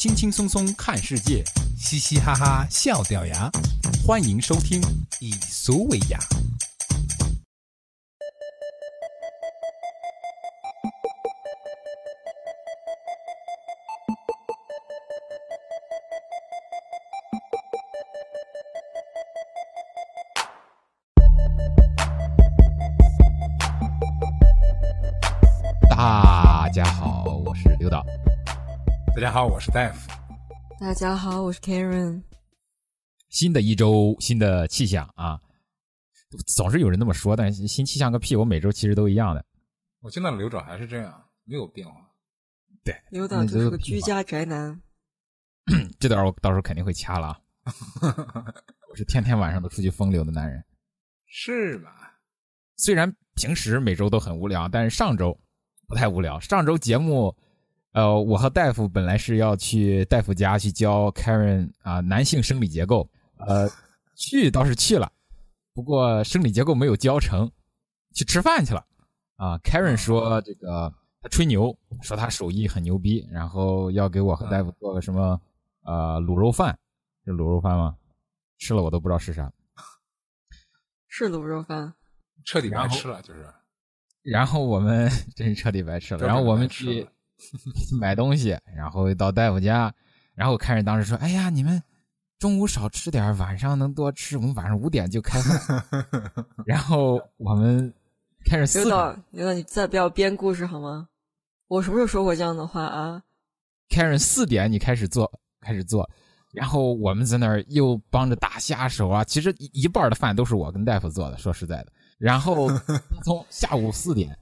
[0.00, 1.44] 轻轻松松看世界，
[1.78, 3.50] 嘻嘻哈哈笑掉牙，
[4.02, 4.80] 欢迎收听。
[5.18, 6.18] 以俗为雅。
[29.20, 30.10] 大家好，我是大夫。
[30.80, 32.22] 大家好，我是 Karen。
[33.28, 35.38] 新的一周，新的气象啊！
[36.56, 38.34] 总是有人那么说，但是新气象个屁！
[38.34, 39.44] 我每周其实都一样的。
[40.00, 41.94] 我现在的刘导还是这样，没有变化。
[42.82, 44.80] 对，刘导就是个居家宅男。
[46.00, 47.74] 这段我到时候肯定会掐了啊！
[48.90, 50.64] 我是天天晚上都出去风流的男人。
[51.26, 52.18] 是吧？
[52.78, 55.38] 虽然平时每周都很无聊，但是上周
[55.86, 56.40] 不太无聊。
[56.40, 57.36] 上周节目，
[57.92, 63.08] 呃，我和大夫本来是要去大夫家去教 Karen 啊男性生理结构，
[63.38, 63.68] 呃，
[64.16, 65.10] 去倒是去了，
[65.74, 67.50] 不过生理结构没有教成，
[68.14, 68.84] 去吃饭去了。
[69.36, 70.92] 啊，Karen 说这个
[71.22, 75.40] 他吹牛，说他手艺很牛逼，然后要给我和大夫做个什么
[75.82, 76.78] 呃卤肉饭，
[77.24, 77.96] 是卤肉饭吗？
[78.58, 79.50] 吃了我都不知道是啥。
[81.08, 81.94] 是卤肉饭，
[82.44, 83.46] 彻底白吃了，就是。
[84.22, 86.26] 然后我们 真是彻底白吃了。
[86.26, 87.08] 然后我们去
[88.00, 89.92] 买东西，然后到大夫家，
[90.34, 91.82] 然后开始当时说：“哎呀，你们
[92.38, 94.36] 中午少吃点，晚上能多吃。
[94.36, 95.84] 我们晚上五点就开饭。
[96.66, 97.92] ”然后我们
[98.44, 101.08] 开始四刘导，刘导，你再不要编故事好吗？
[101.68, 103.22] 我什么时候说过这样的话啊
[103.90, 105.30] ？Karen 四点你开始做，
[105.60, 106.08] 开始做。
[106.52, 111.92] 然后我们在那儿又帮着打下手啊，其实一半的饭都是我跟大夫做的，说实在的。
[112.18, 112.68] 然后
[113.22, 114.36] 从下午四点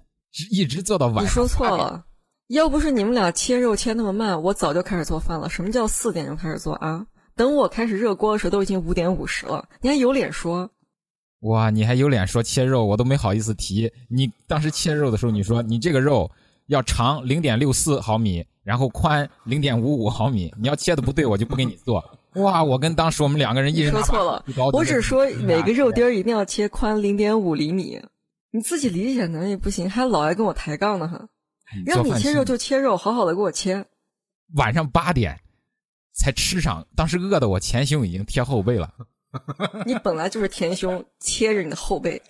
[0.50, 1.24] 一直做到晚上。
[1.24, 2.02] 你说错了，
[2.48, 5.48] 要不是你们俩切肉切那么慢，我早就开始做饭了。
[5.48, 7.06] 什么叫四点就开始做啊？
[7.36, 10.68] 等我开始热锅的时候，都已经五点五十了，你还有脸说？
[11.40, 12.84] 哇，你还有脸说切肉？
[12.84, 13.90] 我都没好意思提。
[14.08, 16.30] 你当时切肉的时候，你说你这个肉
[16.66, 18.44] 要长零点六四毫米。
[18.64, 22.04] 然后宽零点五五毫米，你要切的不对，我就不给你做。
[22.34, 24.44] 哇，我跟当时我们两个人一人说错了，
[24.74, 27.98] 我只说每个肉丁儿一定要切宽零点五厘米。
[28.50, 31.26] 你自己理解能力不行，还老爱跟我抬杠呢，哈！
[31.84, 33.86] 让你切肉就切肉，好好的给我切。
[34.54, 35.38] 晚上八点
[36.12, 38.94] 才吃上，当时饿的我前胸已经贴后背了。
[39.84, 42.22] 你本来就是前胸贴着你的后背，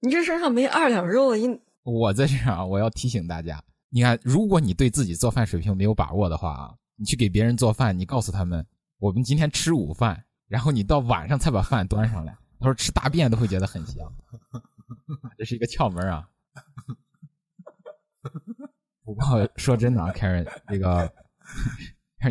[0.00, 3.62] 你这身上没二两肉了，你我在这啊，我要提醒大家。
[3.90, 8.66] 你看，如果你对自己做饭水平没有把握的话啊，你去给别人做饭，你告诉他们
[8.98, 14.12] 我们今天吃午饭，然后你到晚上才把饭端上来，他说吃大便都会觉得很香，
[15.38, 16.28] 这是一个窍门啊。
[19.04, 21.12] 不过说真的啊，Karen，这个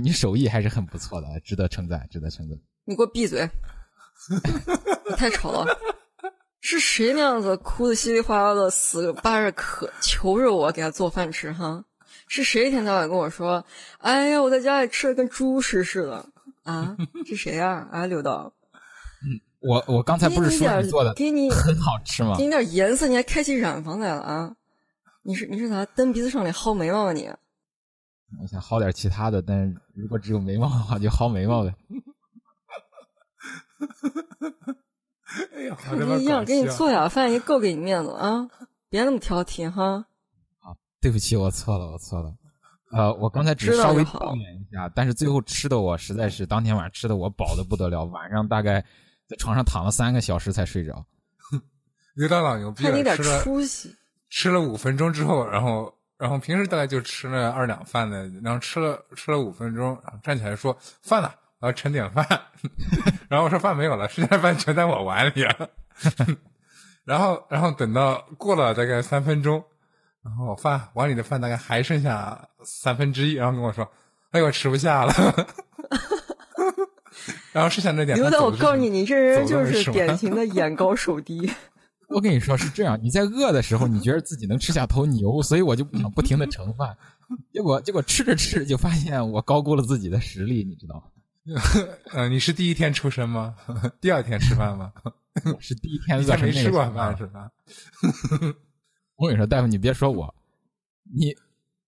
[0.01, 2.57] 你手艺还是很不错的，值得称赞，值得称赞。
[2.85, 3.49] 你给我闭嘴！
[5.09, 5.67] 你太吵了。
[6.61, 11.83] 是谁那样子哭的稀里哗啦的死巴着渴求着我给他做饭吃哈？
[12.27, 13.63] 是谁一天到晚跟我说
[13.99, 16.25] ：“哎呀，我在家里吃的跟猪食似的
[16.63, 16.95] 啊？”
[17.27, 17.87] 是谁呀？
[17.91, 18.53] 啊，刘导。
[19.23, 22.35] 嗯，我我刚才不是说你做的给你很好吃吗？
[22.37, 24.55] 给你点颜色，你还开起染房来了啊？
[25.23, 27.29] 你是你是咋蹬鼻子上脸薅眉毛啊你？
[28.41, 31.73] 我想薅点其他的，但是如果只有眉毛的话，就薅眉毛呗。
[35.53, 35.77] 哎呀，
[36.19, 38.47] 一样给你做 点饭也够给你面子啊！
[38.89, 40.05] 别那么挑剔哈。
[40.59, 42.33] 好，对不起，我错了，我错了。
[42.91, 48.79] 呃，我刚才只是稍微抱怨一下，但是最后吃的我实在是当天晚上吃的我饱的不得了，晚上大概
[49.27, 51.05] 在床上躺了三个小时才睡着。
[52.15, 53.43] 刘大老牛逼了，吃了
[54.35, 61.31] 吃了五分钟之后，然后然后平时大概就吃了二两饭的，然后吃了吃了五分钟，然后站起来说饭呢。
[61.59, 62.27] 我要盛点饭，
[63.29, 65.69] 然后我说饭没有了，剩下的饭全在我碗里了。
[67.05, 69.63] 然后，然后等到过了大概三分钟，
[70.21, 73.89] 然后饭碗里的饭大概还剩下三分之一，然后跟我说
[74.31, 75.13] ：“哎，我吃不下了。
[77.53, 81.49] ”然后剩下那点，刘导，我告诉你，你这人就是典型的眼高手低。
[82.13, 86.95] 我跟你说是这样，你在饿的时候，你觉得自己能吃下头牛，所以我就不想不停的盛饭。
[87.51, 91.03] 结果，结果吃着吃着就发现我高估了自己的实力，你知道吗？
[92.13, 93.55] 呃，你是第一天出生吗？
[93.99, 94.93] 第二天吃饭吗？
[95.59, 97.49] 是第一天饿没吃过饭是吧？
[99.15, 100.33] 我跟你说，大夫，你别说我，
[101.13, 101.35] 你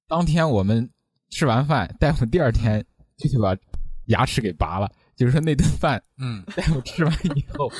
[0.07, 0.89] 当天我们
[1.29, 2.83] 吃完饭，大夫第二天
[3.17, 3.55] 就去把
[4.05, 7.71] 牙齿给拔了，就是说那顿饭，嗯，大夫吃完以后，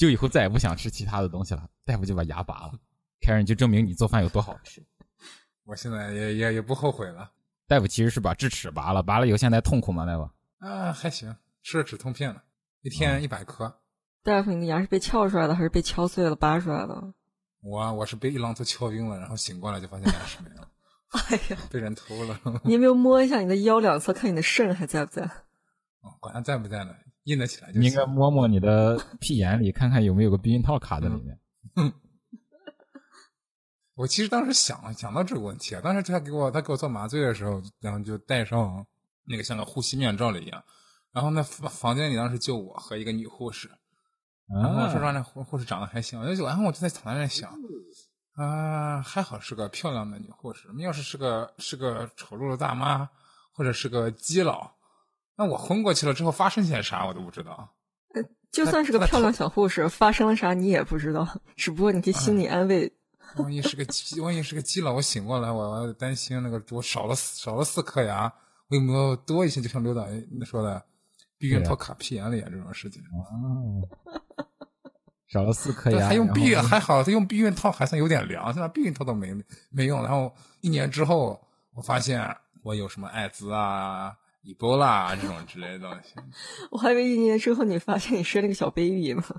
[0.00, 2.72] 就以后再也不想吃其他的东西了，大夫就把牙拔了，
[3.20, 4.82] 开始就证明你做饭有多好吃。
[5.66, 7.30] 我现在也也也不后悔了。
[7.68, 10.06] 大夫其实是把智齿拔了，拔了以后现在痛苦吗？
[10.06, 10.30] 大夫？
[10.60, 12.42] 啊，还行，吃了止痛片了，
[12.80, 13.78] 一天一百颗。
[14.22, 17.12] 大夫，你的牙是被撬出来的还是被敲碎了拔出来的？
[17.60, 20.66] 我我是被一榔头敲晕了，然后醒过来就发现牙齿没了，
[21.28, 22.40] 哎呀，被人偷了。
[22.64, 25.24] 你有没有摸一下你的腰两侧，看你的肾还在不在？
[26.00, 26.94] 哦，管它在不在呢，
[27.24, 28.04] 硬得起来就你应该。
[28.06, 31.38] 摸摸你的屁眼里，看看有没有个避孕套卡在里面。
[33.94, 38.86] 我其实当时想想到这个问题啊，当时他给我他给我做麻醉的时候，然后就戴上
[39.24, 40.64] 那个像个呼吸面罩了一样，
[41.12, 43.70] 然后那房房间里当时就我和一个女护士，
[44.48, 47.52] 然后说实啊，话那护护士长得还行，我就然后我就在躺在那想，
[48.32, 53.06] 啊，还好是个漂亮的女护士，要是是个是个丑陋的大妈
[53.52, 54.72] 或者是个基佬，
[55.40, 57.66] 那我昏过去了之后发生些啥我都不知道。
[58.52, 61.26] 就算是个漂亮小护士，发生了啥你也不知道，
[61.56, 62.92] 只不过你可以心理安慰。
[63.38, 68.30] 万一是个鸡，万一是个鸡了，我醒过来，我我担心那个我少了少了四颗牙，
[68.68, 69.62] 我有没有多一些？
[69.62, 70.06] 就像刘导
[70.44, 70.84] 说的，
[71.38, 73.00] 避孕套卡屁眼里啊这种事情。
[73.00, 73.16] 啊
[75.32, 79.32] 少了四颗对，牙，还用避孕还好，他用避孕套还算有点良，现在避孕套都没
[79.70, 80.02] 没用。
[80.02, 81.40] 然后一年之后，
[81.72, 86.14] 我发现我有什么艾滋啊、伊波拉啊这种之类的东西。
[86.70, 89.22] 我还以为一年之后你发现你生了个小 baby 呢。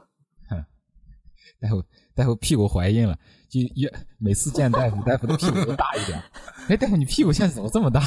[1.60, 1.84] 大夫
[2.16, 3.16] 大夫屁股怀孕了，
[3.48, 6.20] 就越每次见大夫，大夫的屁股都大一点。
[6.70, 8.02] 哎，大夫你屁股现在怎么这么大？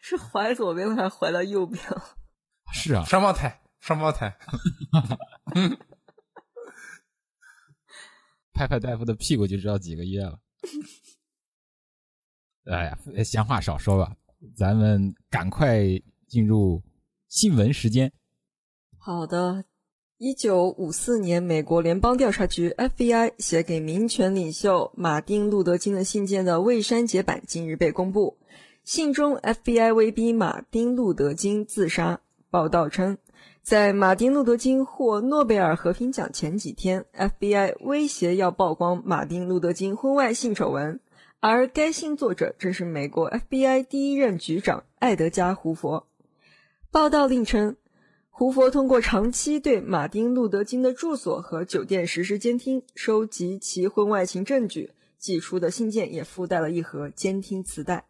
[0.00, 2.16] 是怀左边了还是怀到右边了？
[2.72, 4.36] 是啊，双胞胎，双胞胎。
[8.52, 10.38] 拍拍大夫的屁股就知道几个月了。
[12.64, 14.14] 哎呀，闲话少说吧，
[14.56, 15.80] 咱们赶快
[16.28, 16.82] 进入
[17.28, 18.12] 新闻时间。
[18.98, 19.64] 好的。
[20.18, 28.38] 一九五四年，美国联邦调查局 FBI 写给民权领袖马丁·路德·金的信件的未删节版近日被公布。
[28.84, 32.20] 信中，FBI 威逼马丁·路德·金自杀。
[32.50, 33.18] 报道称，
[33.62, 41.00] 在马丁·路德·金获诺贝尔和平奖前几天，FBI 威胁要曝光马丁·路德·金婚外性丑闻，
[41.44, 46.06] 而该信作者正是美国 FBI 第一任局长艾德加·胡佛。
[46.92, 47.74] 报道另称，
[48.30, 54.92] 胡佛通过长期对马丁·路德·金的住所和酒店实施监听，收集其婚外情证据。
[55.18, 58.04] 寄出的信件也附带了一盒监听磁带。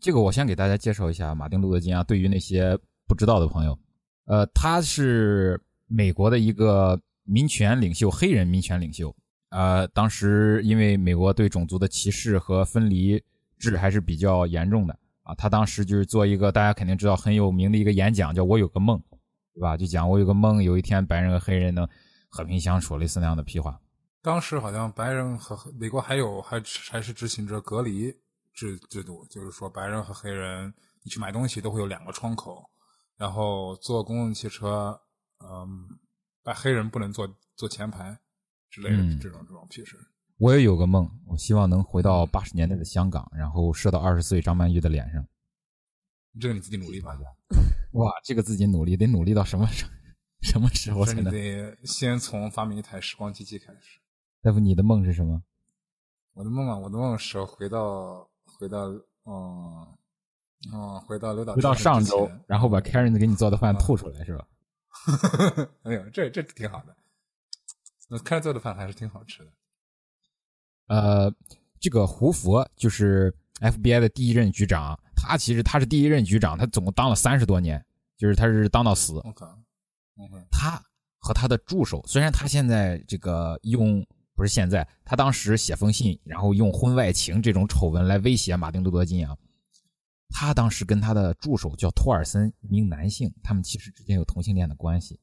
[0.00, 2.76] 这个我先给大家介绍一下马丁·路德·金啊，对于那些
[3.06, 3.78] 不知道的朋友，
[4.24, 9.14] 呃，他是美国的一个民权领袖，黑人民权领袖。
[9.54, 13.22] 呃，当时因为美国对种族的歧视和分离
[13.56, 19.00] 制还是比较严重的啊，他当时就是做一个大家肯定知道很有名的一个演讲，叫“我有个梦”，
[19.54, 19.76] 对吧？
[19.76, 21.88] 就讲我有个梦，有一天白人和黑人能
[22.28, 23.80] 和平相处，类似那样的屁话。
[24.22, 26.60] 当时好像白人和美国还有还
[26.90, 28.12] 还是执行着隔离
[28.52, 30.74] 制制度，就是说白人和黑人
[31.04, 32.68] 你去买东西都会有两个窗口，
[33.16, 35.00] 然后坐公共汽车，
[35.38, 35.86] 嗯，
[36.42, 38.18] 白黑人不能坐坐前排
[38.74, 39.96] 之类的、嗯这种这种屁事。
[40.38, 45.24] 我也有个梦，我希望能回到八十年代的香港，然后射到二十岁张曼玉的脸上。
[46.40, 47.12] 这个你自己努力吧，
[47.92, 49.86] 哇，这个自己努力得努力到什么时
[50.42, 51.32] 什么时候才能？
[51.32, 54.00] 得先从发明一台时光机器开始。
[54.42, 55.40] 大夫，你的梦是什么？
[56.32, 58.28] 我的梦啊，我的梦是回到
[58.58, 58.88] 回到
[59.24, 59.86] 嗯
[60.72, 64.48] 嗯回到刘导回到上周，然后把 Karen 给你做的饭吐出来是吧？
[65.84, 66.96] 哎呦，这这挺好的。
[68.08, 69.50] 那开做的饭还是挺好吃的。
[70.86, 71.34] 呃，
[71.80, 77.84] 这个胡佛就是 FBI 的第一任局长，他其实他是第一任局长，他总共当了三十多年，
[78.16, 79.18] 就是他是当到死。
[79.18, 80.82] OK，OK 他
[81.18, 89.36] 和他的助手，虽然他现在这个用不是现在，他当时写封信，然后用婚外情这种丑闻来威胁马丁·路德·金啊。
[90.28, 95.20] 他当时跟他的助手叫托尔森，一名男性，他们其实之间有同性恋的关系，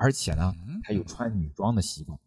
[0.00, 2.18] 而且呢，嗯他有穿女装的习惯。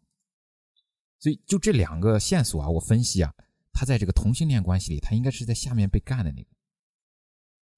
[1.17, 3.33] 所以就这两个线索啊，我分析啊，
[3.73, 6.49] 他在这个同性恋关系里，他应该是在下面被干的那个。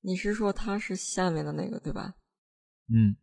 [0.02, 2.14] 你是说他是下面的那个对吧？
[2.88, 3.16] 嗯，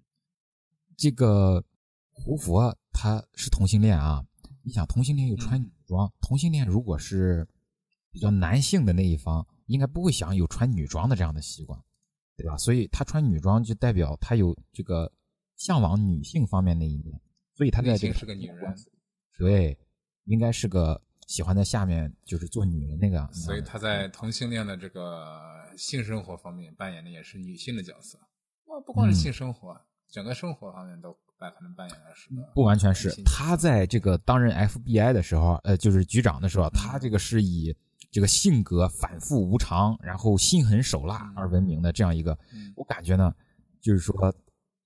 [0.97, 1.63] 这个
[2.11, 4.25] 胡佛他是同性恋啊。
[4.63, 7.47] 你想，同性恋又穿女装，同性恋如果是
[8.11, 11.79] 比较男性的那一方，应该不会想有穿女装的这样的习惯，
[12.37, 12.57] 对吧？
[12.57, 15.13] 所以他穿女装就代表他有这个
[15.65, 17.21] 向往女性方面那一面，
[17.55, 18.75] 所以他在内这个是个女人，
[19.39, 19.79] 对，
[20.25, 23.43] 应该是个喜欢在下面就是做女人那个样子。
[23.43, 28.19] 所以他在同性恋的这个性生活方面扮演的也是女性的角色。
[28.65, 37.73] 哇，不光是嗯性生活，整个生活方面都扮可能扮演的是个不完全是他在这个担任 FBI 的时候，呃，就是局长的时候，他这个是以
[38.11, 42.37] 这个性格反复无常，然后心狠手辣而闻名的这样一个。
[42.53, 43.33] 嗯我感觉呢，
[43.81, 44.35] 就是说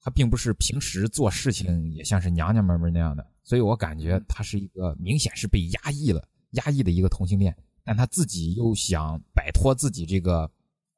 [0.07, 10.49] 他并不是平时做事情也像是娘娘们们那样的，所以我感觉他是一个明显是被压抑了、压抑的一个同性恋，但他自己又想摆脱自己这个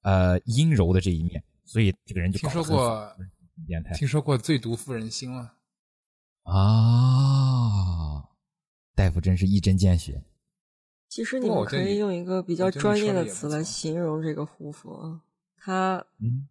[0.02, 3.16] 呃阴柔的这一面，所以这个人就听说过
[3.66, 3.94] 变态。
[3.94, 5.54] 听说过最毒妇人心了？
[6.42, 8.28] 啊，
[8.94, 10.22] 大夫真是一针见血。
[11.08, 15.22] 其实你们可以用一个比较专业的词来形容这个护肤啊，
[15.56, 16.46] 他嗯，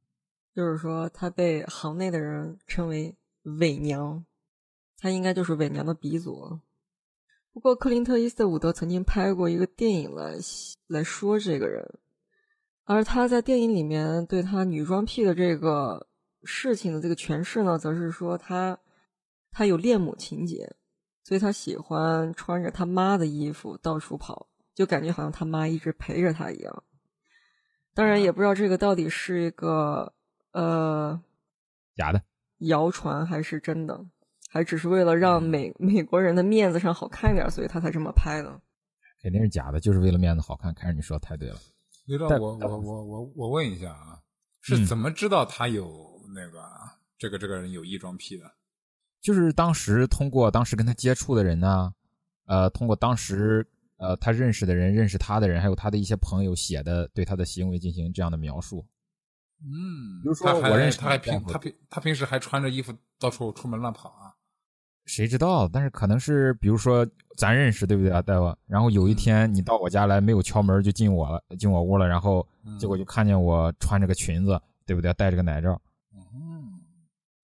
[0.58, 3.16] 就是说他被行内的人称为
[3.60, 4.26] 伪娘，
[4.98, 6.60] 他应该就是伪娘的鼻祖。
[7.54, 10.36] 不过克林特·伊斯特伍德曾经拍过一个电影来
[10.88, 11.88] 来说这个人，
[12.86, 16.08] 而他在电影里面对他女装癖的这个
[16.44, 18.80] 事情的这个诠释呢，则是说他
[19.52, 20.76] 他有恋母情节，
[21.24, 26.84] 所以他喜欢穿着他妈的衣服到处跑，就感觉好像他妈一直陪着他一样。
[27.94, 30.14] 当然，也不知道这个到底是一个
[30.58, 31.22] 呃
[31.96, 32.22] 假的。
[32.60, 34.04] 谣传还是真的，
[34.50, 38.60] 还只是为了让美 美国人的面子上好看点，所以他才这么拍的。
[39.22, 40.74] 肯定是假的，就是为了面子好看。
[40.74, 41.60] 看着你说的太对了。
[42.06, 44.20] 刘导，但我我我我我问一下啊，
[44.62, 46.64] 是嗯怎么知道他有那个
[47.18, 48.46] 这个这个人有异装癖的？
[49.22, 51.94] 就是当时通过当时跟他接触的人呢，
[52.46, 58.84] 呃，通过当时呃他认识的人、认识他的人，还有他的一些朋友写的对他的行为进行这样的描述。
[59.60, 64.34] 嗯比如说他我认识他还平他平他平时还穿着衣服到处出门乱跑啊？
[65.06, 65.68] 谁知道？
[65.68, 68.56] 但是可能是比如说咱认识，对不对啊，大夫？
[68.68, 75.14] 然后有一天你到我家来，没有敲门就进我了，进我屋了，然后嗯结果就看见我穿着个裙子，对不对？
[75.14, 75.82] 戴着个奶罩，
[76.14, 76.82] 嗯，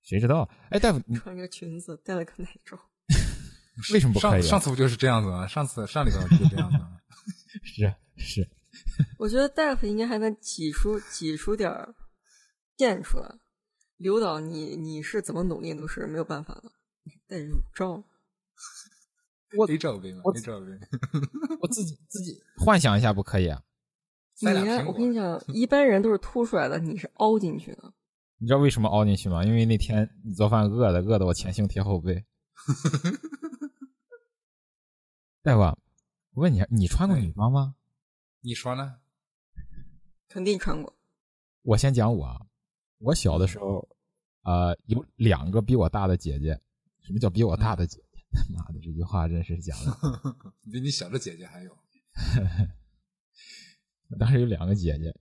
[0.04, 0.48] 谁知道？
[0.72, 2.78] 哎，大夫，你穿个裙子，戴了个奶罩，
[3.94, 5.48] 为什么不可以啊上上次不就是这样子吗？
[5.48, 6.98] 上次上礼拜不就这样子吗？
[7.64, 8.50] 是是，
[9.18, 11.96] 我觉得大夫应该还能挤出挤出点儿
[12.78, 13.36] 线出来。
[13.98, 16.72] 刘导，你你是怎么努力都是没有办法的。
[17.28, 18.04] 戴乳罩，
[19.58, 20.22] 我没罩杯吗？
[20.24, 20.68] 我没罩杯。
[21.62, 23.64] 我自己自己幻想一下，不可以啊？
[24.40, 24.48] 你
[24.88, 27.94] 我跟你讲，一般人都是凸出来的，你是凹进去的。
[28.38, 29.44] 你知道为什么凹进去吗？
[29.44, 32.26] 因为那天你做饭饿的，饿的我前胸贴后背。
[35.44, 35.62] 大夫，
[36.34, 37.76] 我问你，你穿过女装吗？
[38.42, 39.00] 你说呢？
[40.28, 40.96] 肯定穿过。
[41.62, 42.42] 我先讲我啊，
[43.04, 43.86] 我小的时候，
[44.44, 46.58] 呃，有两个比我大的姐姐。
[47.02, 48.20] 什么叫比我大的姐姐？
[48.32, 49.92] 他 妈的，这句话真是讲的。
[50.72, 51.72] 比你小的姐姐还有。
[54.10, 55.14] 我 当时有两个姐姐，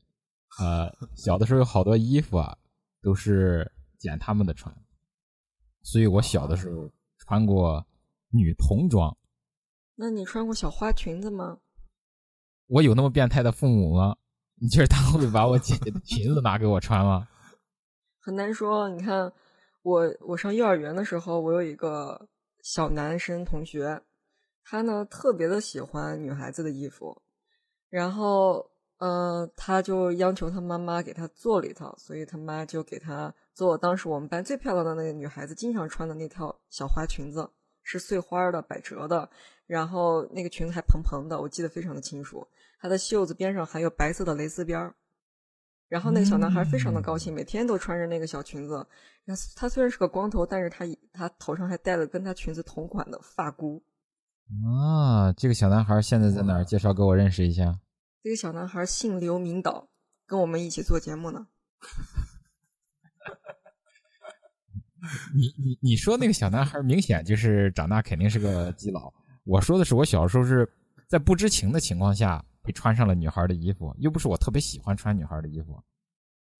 [0.61, 2.57] 呃，小的时候有好多衣服啊，
[3.03, 4.73] 都是捡他们的穿，
[5.83, 7.85] 所以我小的时候穿过
[8.31, 9.17] 女童装。
[9.97, 11.59] 那你穿过小花裙子吗？
[12.69, 14.17] 我有那么变态的父母吗？
[14.55, 17.29] 你觉得他会把我姐姐的裙子拿给我穿吗？
[18.25, 18.89] 很难说。
[18.89, 19.33] 你看，
[19.83, 22.29] 我我上幼儿园的时候，我有一个
[22.63, 24.01] 小男生同学，
[24.63, 27.21] 他呢特别的喜欢女孩子的衣服，
[27.91, 37.51] 然后呃，他就要求他妈妈给他做了一套，所以他妈就给他做当时我们班最漂亮的那个女孩子经常穿的那套小花裙子，
[37.83, 39.29] 是碎花的、百褶的，
[39.67, 42.47] 然后那个裙子还蓬蓬的，我记得非常的清楚。
[42.81, 44.95] 它的袖子边上还有白色的蕾丝边儿。
[45.93, 48.77] 然后那个小男孩非常的高兴，每天都穿着那个小裙子。
[49.27, 53.85] 然后他虽然是个光头，但是他他头上还戴了跟他裙子同款的发箍。
[54.65, 56.65] 啊，这个小男孩现在在哪儿？
[56.65, 57.79] 介绍给我认识一下。
[58.23, 59.87] 这个小男孩姓刘明导，
[60.27, 61.47] 跟我们一起做节目呢。
[65.35, 69.13] 你你你说那个小男孩明显就是长大肯定是个基佬。
[69.45, 70.67] 我说的是我小时候是
[71.07, 75.83] 在不知情的情况下被穿上了女孩的衣服，又不是我特别喜欢穿女孩的衣服。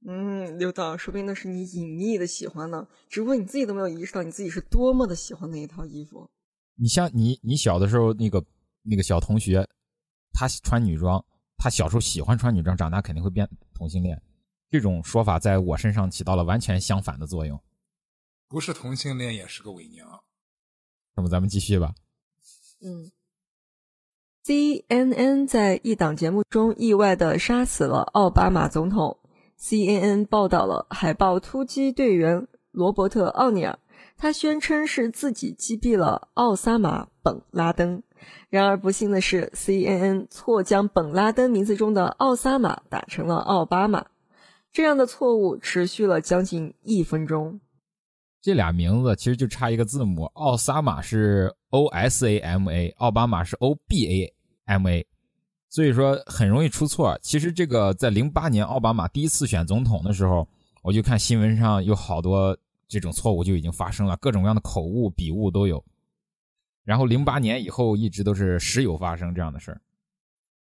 [0.05, 6.29] 嗯，刘导，说不定那是你隐秘的喜欢呢，只不过你自己都没有意识到你自己是多么的喜欢那一套衣服。
[6.75, 8.45] 你像你你小的时候那个
[8.83, 9.65] 那个小同学，
[10.33, 11.25] 他穿女装，
[11.57, 14.21] 他小时候喜欢穿女装，长大肯定会变同性恋。
[14.69, 17.63] 这种说法在我身上起到了完全相反的作用。
[18.49, 20.25] 不是同性恋也是个伪娘。
[21.15, 21.95] 那么咱们继续吧。
[22.83, 23.13] 嗯
[24.45, 29.19] ，CNN 在一档节目中意外的杀死了奥巴马总统。
[29.59, 33.79] CNN 报道了海豹突击队员罗伯特·奥尼尔，
[34.17, 38.03] 他宣称是自己击毙了奥萨马·本·拉登。
[38.51, 44.07] 然而不幸的是，CNN 错将本·拉登名字中的奥萨马打成了奥巴马，
[44.73, 47.61] 这样的错误持续了将近一分钟。
[48.41, 54.35] 这俩名字其实就差一个字母，奥萨马是 O S A M A，奥巴马是 O B A
[54.67, 55.07] M A，
[55.71, 57.19] 所以说很容易出错。
[57.23, 60.47] 其实这个在零八年奥巴马第一次选总统的时候，
[60.83, 65.83] 我就看新闻上有好多这种错误就已经发生了，各种各样的口误、笔误都有。
[66.85, 69.81] 然后零八年以后一直都是时有发生这样的事儿。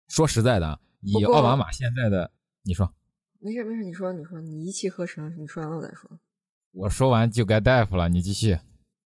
[0.09, 2.29] 说实在的，以奥巴马现在的，
[2.63, 2.91] 你说，
[3.39, 6.09] 没事没事，你说你说，你一气呵成，你说完了我再说。
[6.71, 8.59] 我说完就该大夫了，你继续。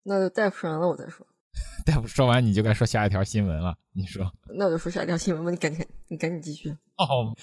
[0.04, 1.26] 那就大夫说完了我再说。
[1.86, 4.30] 大夫说完你就该说下一条新闻了，你说。
[4.56, 6.70] 那我就说下一条新闻吧，你赶紧你赶紧继续。
[6.96, 7.34] 哦，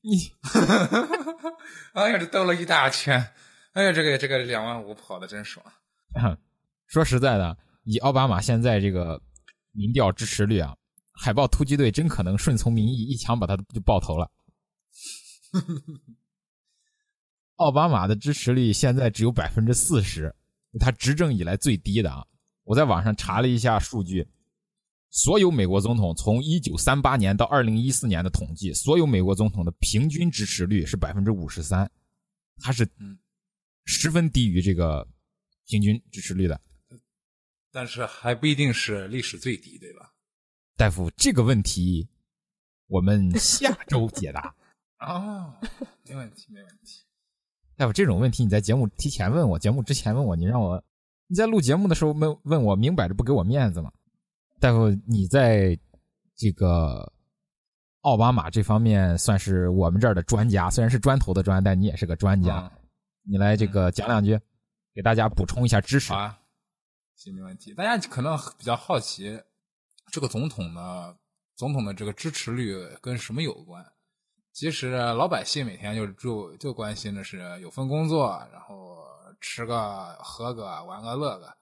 [0.00, 0.32] 你，
[1.94, 3.32] 哎呀，这兜了一大圈，
[3.72, 5.64] 哎呀，这个这个两万五跑的真爽。
[6.86, 9.20] 说实在的，以奥巴马现在这个
[9.72, 10.76] 民调支持率啊，
[11.12, 14.30] 海豹突击队真可能顺从民意，一枪把他就爆头了。
[17.56, 20.34] 奥巴马的支持率现在只有百分之四十，
[20.80, 22.26] 他执政以来最低的啊！
[22.64, 24.28] 我在网上查了一下数据，
[25.10, 31.90] 所有美国总统从一九三八年到二零一四年的统计，所有美国总统的平均支持率是百分之五十三，
[32.58, 32.88] 他是
[33.84, 35.06] 十分低于这个
[35.66, 36.60] 平均支持率的。
[37.72, 40.12] 但是还不一定是历史最低，对吧？
[40.76, 42.08] 大夫，这个问题
[42.86, 44.54] 我们下周解答。
[45.00, 45.54] 哦，
[46.08, 47.02] 没问题，没问题。
[47.76, 50.82] 大夫，这种问题你在节目提前问我，节目之前问我，你让我
[51.30, 53.92] 你在录节目的时候问问我，明摆着不给我面子嘛？
[54.58, 55.78] 大夫，你在
[56.36, 57.12] 这个
[58.00, 62.68] 奥巴马这方面算是我们这儿的专家，虽然是砖头的砖，但你也是个专家，
[63.22, 64.36] 你来这个讲两句，
[64.92, 66.36] 给大家补充一下知识啊。
[67.14, 67.72] 行，没问题。
[67.74, 69.40] 大家可能比较好奇，
[70.10, 71.14] 这个总统呢，
[71.54, 73.86] 总统的这个支持率跟什么有关？
[74.52, 78.96] 其实老百姓每天就就就关心的是有份工作，然后
[79.40, 81.56] 吃个喝个玩个乐个。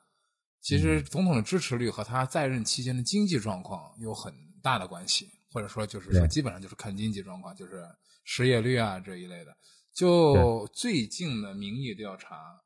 [0.61, 7.89] 其实总统的支持率和他在任期间的经济状况有很大的关系，或者说就是说基本上就是看经济状况，就是
[8.25, 9.57] 失业率啊这一类的。
[9.93, 12.61] 就最近的民意调查、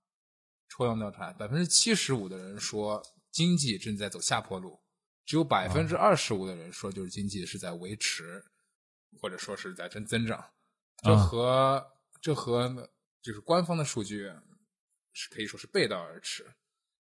[0.68, 4.80] 抽样调查，百分之七十五的人说经济正在走下坡路，
[5.24, 8.44] 只有百分之二十五的人说就是经济是在维持。
[9.20, 10.42] 或者说是在增增长，
[11.02, 11.86] 这和
[12.22, 14.32] 这和就是官方的数据
[15.12, 16.44] 是可以说是背道而驰。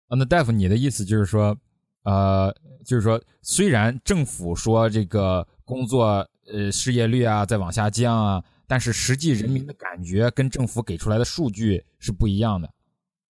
[0.09, 1.57] 啊，那大夫，你的意思就是说，
[2.03, 12.73] 呃，就是说，虽然政府说这个工作呃失业率啊在往下降啊，但是实际人民的感觉跟政府给出来的数据是不一样的，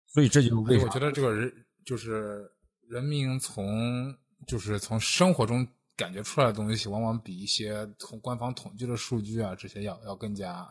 [0.08, 1.54] 所以这就我觉得这个人
[1.86, 2.52] 就是
[2.88, 4.16] 人民从
[4.48, 5.68] 就是从生活中。
[5.96, 10.68] 感觉出来的东西，往往比一些从官方统计的数据啊这些要要更加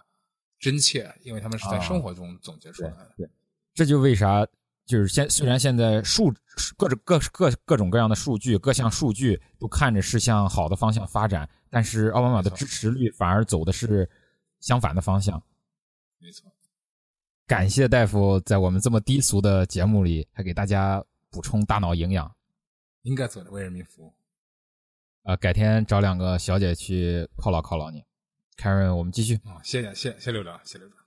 [0.59, 3.15] 真切，因为他们是在生活中总结出来的。
[3.17, 3.31] 对，
[3.75, 4.47] 这就为啥
[4.85, 6.33] 就是现虽然现在数
[6.77, 14.09] 各种各各各种各样的数据，各项数据都看着是向好的方向发展，但是奥巴马的支持率反而走的是
[14.61, 15.43] 相反的方向。
[16.19, 16.53] 没错。
[17.47, 22.33] 感谢大夫在我们这么低俗的节目里，还给大家补充大脑营养。
[23.03, 24.15] 应该做的，为人民服务。
[25.25, 28.05] 啊，改天找两个小姐去犒劳犒劳你
[28.57, 31.02] ，Karen，我们继续啊，谢谢谢谢刘导，谢刘导。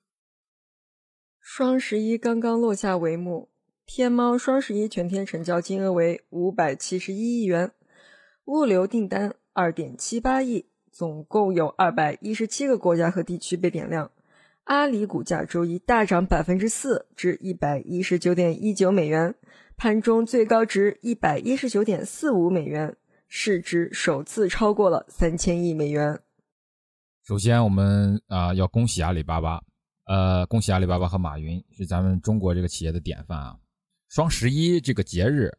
[1.47, 3.49] 双十一刚刚落下帷幕，
[3.85, 7.71] 天猫双十一全天成交金额为五百七十一亿元，
[8.45, 14.09] 物流订单二点七八亿，总共有二百一十七个国家和地区被点亮。
[14.63, 19.35] 阿里股价周一大涨百分之四，至一百一十九点一九美元，
[19.77, 22.97] 盘中最高值一百一十九点四五美元。
[23.27, 26.19] 市值首次超过了三千亿美元。
[27.23, 29.61] 首先，我们啊要恭喜阿里巴巴，
[30.05, 33.57] 呃，恭喜阿里巴巴和马云是咱们中国这个企业的典范啊。
[34.07, 35.51] 双十一这个节日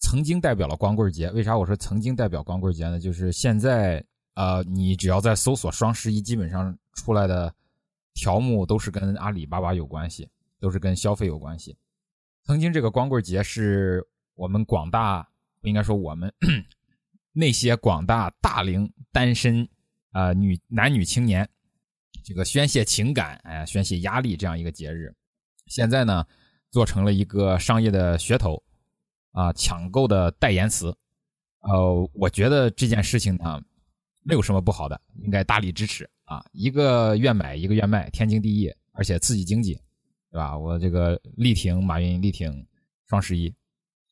[0.00, 2.98] 曾经代表了光棍节，为啥我说曾经代表光棍节呢？
[3.00, 4.04] 就是现在
[4.34, 7.54] 呃，你只要在搜索双十一，基本上出来的
[8.14, 10.28] 条目都是跟阿里巴巴有关系，
[10.60, 11.76] 都是跟消费有关系。
[12.44, 15.26] 曾经这个光棍节是我们广大
[15.60, 16.32] 不应该说我们。
[17.36, 19.68] 那些广大大龄单身
[20.12, 21.48] 啊女男女青年，
[22.24, 25.14] 这个宣泄情感，哎，宣泄压力这样一个节日，
[25.66, 26.24] 现在呢
[26.70, 28.62] 做成了一个商业的噱头
[29.32, 30.96] 啊，抢购的代言词。
[31.60, 33.60] 呃，我觉得这件事情呢
[34.22, 36.42] 没有什么不好的，应该大力支持啊。
[36.52, 39.74] 一个愿买，一个愿卖，天经地义，而且刺激经济，
[40.30, 40.56] 对吧？
[40.56, 42.66] 我这个力挺马云，力挺
[43.06, 43.54] 双十一。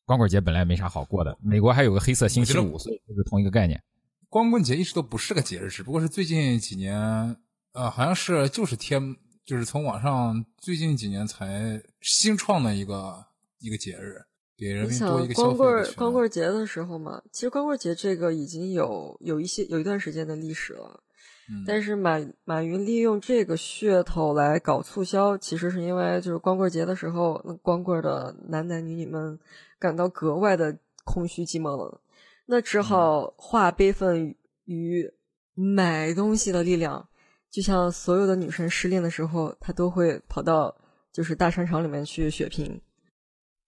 [0.05, 3.81] 光棍节本来没啥好过的，美国还有个黑色星期五，所以就是同一个概念。
[4.29, 7.35] 光棍节一直都不是个节日，只不过是最近几年，
[7.73, 13.25] 呃，好像是就是天，就是从网上最近几年才新创的一个
[13.59, 14.21] 一个节日，
[14.55, 15.93] 给人民多一个消光棍。
[15.95, 21.03] 光棍儿节的时候嘛，其实光棍儿节这个已经有有一些有一段时间的历史了。
[21.49, 29.37] 嗯但是马马云利用这个噱头来搞促销，其实是因为就是光棍节的时候，那光棍的男男女女们
[29.77, 31.99] 感到格外的空虚寂寞冷，
[32.45, 34.33] 那只好化悲愤
[34.63, 35.11] 于
[35.53, 37.09] 买东西的力量。
[37.53, 40.75] 就像所有的女生失恋的时候，她都会跑到
[41.11, 42.81] 就是大商场里面去血拼。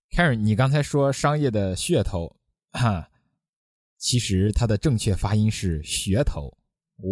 [0.09, 2.35] Karen，你刚才说商业的噱头，
[2.71, 3.11] 哈，
[3.99, 6.57] 其实它的正确发音是噱头。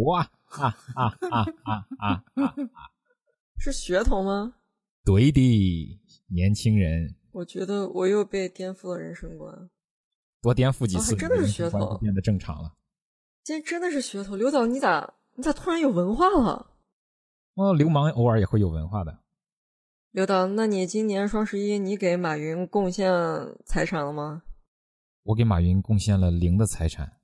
[0.07, 2.51] 哇哈哈哈哈哈哈！
[3.62, 4.55] 是噱头吗？
[5.05, 9.69] 对的，年轻人我觉得我又被颠覆了人生观。
[10.41, 12.73] 多颠覆几次，哦真的是噱头变得正常了。
[13.43, 16.67] 今天真的是噱头，刘导，你咋你咋突然有文化了？
[17.55, 19.19] 哦，流氓偶尔也会有文化的。
[20.11, 23.11] 刘导，那你今年双十一你给马云贡献
[23.65, 24.43] 财产了吗？
[25.23, 27.17] 我给马云贡献了零的财产。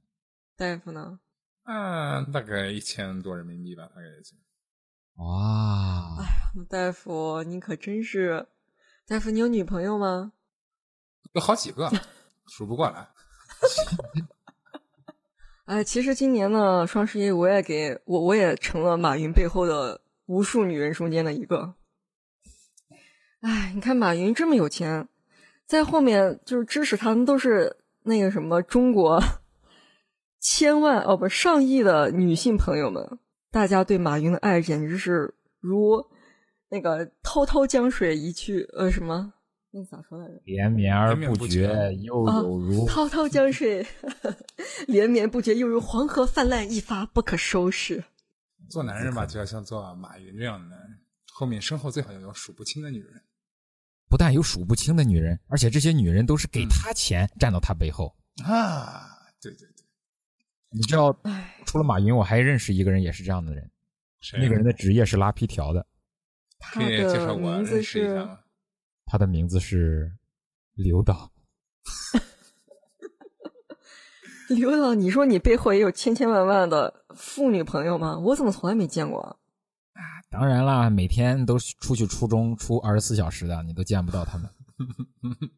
[0.55, 1.19] 大夫呢？
[1.65, 4.37] 嗯，大概一千多人民币吧，大概也行。
[5.17, 6.17] 哇，
[6.67, 8.47] 大夫，你可真是，
[9.05, 10.31] 大夫，你有女朋友吗？
[11.33, 11.91] 有好几个，
[12.47, 13.07] 数不过来。
[15.69, 21.75] 哎，其实今年呢，双十一我也给我我也成了马云背后的无数女人中间的一个。
[23.41, 25.07] 哎，你看马云这么有钱，
[25.67, 29.21] 在后面就是支持他们都是那个什么中国
[30.39, 33.19] 千万哦不上亿的女性朋友们，
[33.51, 36.03] 大家对马云的爱简直是如
[36.69, 39.33] 那个滔滔江水一去呃什么
[39.71, 40.41] 那咋说来着？
[40.45, 43.85] 连绵而不绝绝，又啊有如滔滔江水
[44.87, 48.03] 连绵不绝，又如黄河泛滥，一发不可收拾。
[48.69, 50.99] 做男人吧，就要像做马云这样的男人，
[51.31, 53.21] 后面身后最好要有数不清的女人。
[54.09, 58.15] 不但有数不清的女人，而且这些女人都是给他钱，站到他背后。
[58.43, 59.07] 啊，
[59.39, 59.85] 对对对，
[60.71, 63.69] 你知道，唉，除了马云，我还认识一个人，也是这样的人。
[64.33, 65.85] 那个人的职业是拉皮条的，
[66.57, 68.39] 他可以介绍我的名字认识一下是吗？
[69.09, 70.11] 他的名字是
[70.75, 71.31] 刘导。
[74.49, 74.93] 刘导。
[74.93, 78.19] 你说你背后也有千千万万的妇女朋友吗？
[78.19, 79.35] 我怎么从来没见过啊？
[80.29, 84.47] 当然啦，每天都出去初中出二十四小时的，你都见不到他们。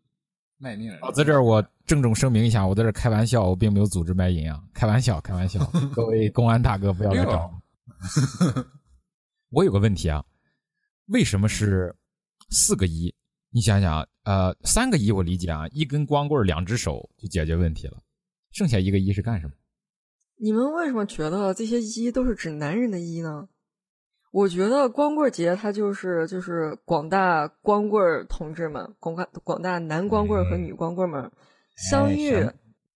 [0.57, 5.59] 卖命人我，在这儿我郑重声明一下，我在这儿开玩笑，我并没有组织卖淫啊，开玩笑，开玩笑，
[5.93, 7.61] 各位公安大哥不要来找我。
[9.49, 10.23] 我有个问题啊，
[11.07, 11.93] 为什么是
[12.49, 13.13] 四个一？
[13.53, 18.01] 你想想，呃，三个一我理解啊，一根光棍儿两只手就解决问题了，
[18.51, 19.53] 剩下一个一是干什么？
[20.37, 23.49] 你们为什么觉得这些一都是指男人的一呢？
[24.31, 31.29] 我觉得光棍节它就是就是广大光棍儿同志们，广大广大男光棍儿和女光棍儿们
[31.75, 32.31] 相遇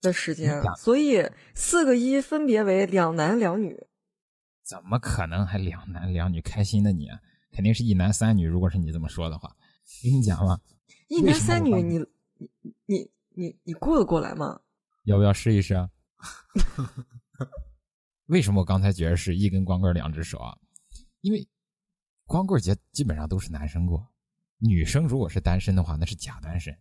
[0.01, 3.77] 的时间所以四个一分别为两男两女。
[4.63, 6.39] 怎么可能还两男两女？
[6.39, 7.19] 开心的你啊，
[7.51, 8.47] 肯定是一男三女。
[8.47, 9.53] 如果是你这么说的话，
[10.03, 10.59] 跟你讲吧，
[11.07, 11.97] 一男三女，你
[12.37, 14.59] 你你你你过得过来吗？
[15.03, 15.89] 要不要试一试啊？
[18.27, 20.57] 为什么我刚才觉得是一根光棍两只手啊？
[21.21, 21.47] 因为
[22.25, 24.07] 光棍节基本上都是男生过，
[24.57, 26.75] 女生如果是单身的话，那是假单身。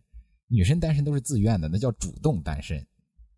[0.47, 2.85] 女生单身都是自愿的，那叫主动单身。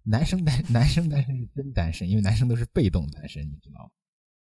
[0.04, 3.90] 男生单 男生单身是真单身，因为男生都是被动单身，你知道吗？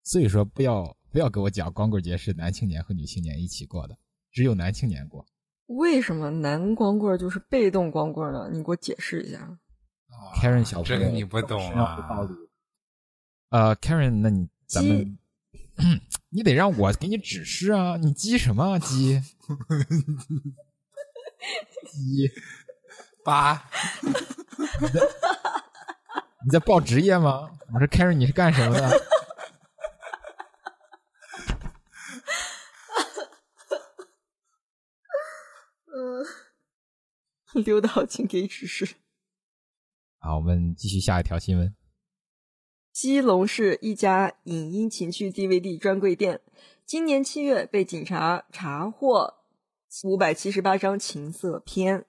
[0.03, 3.97] 所以说不要不要给我讲光棍节是男青年和女青年一起过的，
[4.35, 5.25] 只有男青年过。
[5.67, 8.49] 为什么男光棍就是被动光棍呢？
[8.51, 9.39] 你给我解释一下。
[9.39, 9.57] 啊
[10.35, 12.27] Karen 小朋友这个你不懂啊。
[13.49, 15.17] 呃 Karen，那你咱们，
[16.29, 17.95] 你得让我给你指示啊！
[17.95, 19.21] 你鸡什么啊鸡？
[21.89, 22.29] 鸡，
[23.23, 23.63] 八
[26.43, 27.49] 你在报职业吗？
[27.73, 29.01] 我说 Karen，你是干什么的？
[37.63, 38.95] 刘导，请给指示。
[40.19, 41.75] 好，我们继续下一条新闻。
[42.91, 46.41] 基隆市一家影音情趣 DVD 专柜店，
[46.85, 49.35] 今年七月被警察查获
[50.03, 52.05] 五百七十八张情色片。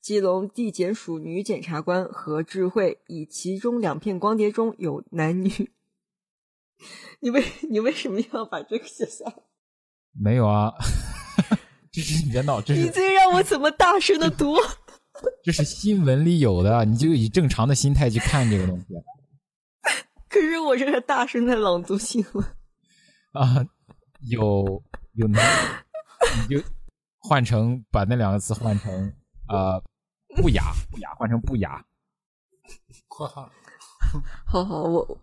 [0.00, 5.50] 基隆地检署女检察官何智慧以其中两片光碟中有男女，
[7.20, 9.34] 你为你为什么要把这个写下来？
[10.12, 10.72] 没有啊，
[11.92, 14.56] 这是你别闹，这你是这让我怎么大声的读？
[15.44, 18.86] 这是新闻里有的，你就以正常的心态去看这个东西
[20.28, 22.44] 可是我这是大声的朗读新闻。
[23.32, 23.66] 啊。
[24.28, 24.82] 有
[25.14, 25.42] 有男，
[26.36, 26.62] 你就
[27.20, 28.92] 换成把那两个词换成
[29.48, 29.82] 呃，
[30.36, 31.82] 不雅，不雅换成不雅。
[33.08, 33.50] 括号，
[34.44, 35.18] 好好，我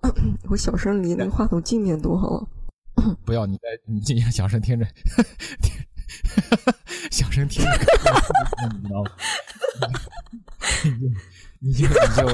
[0.50, 2.48] 我小声离那个话筒近点读好了。
[3.24, 4.86] 不要你在你尽量小声听着，
[5.62, 5.72] 听
[7.12, 7.64] 小声听，
[8.74, 9.12] 你知道吗？
[11.60, 12.28] 你就你就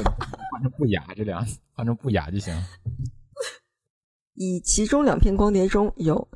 [0.51, 2.53] 换成不雅这两换成不雅就行。
[4.35, 6.27] 以其中两片光碟中有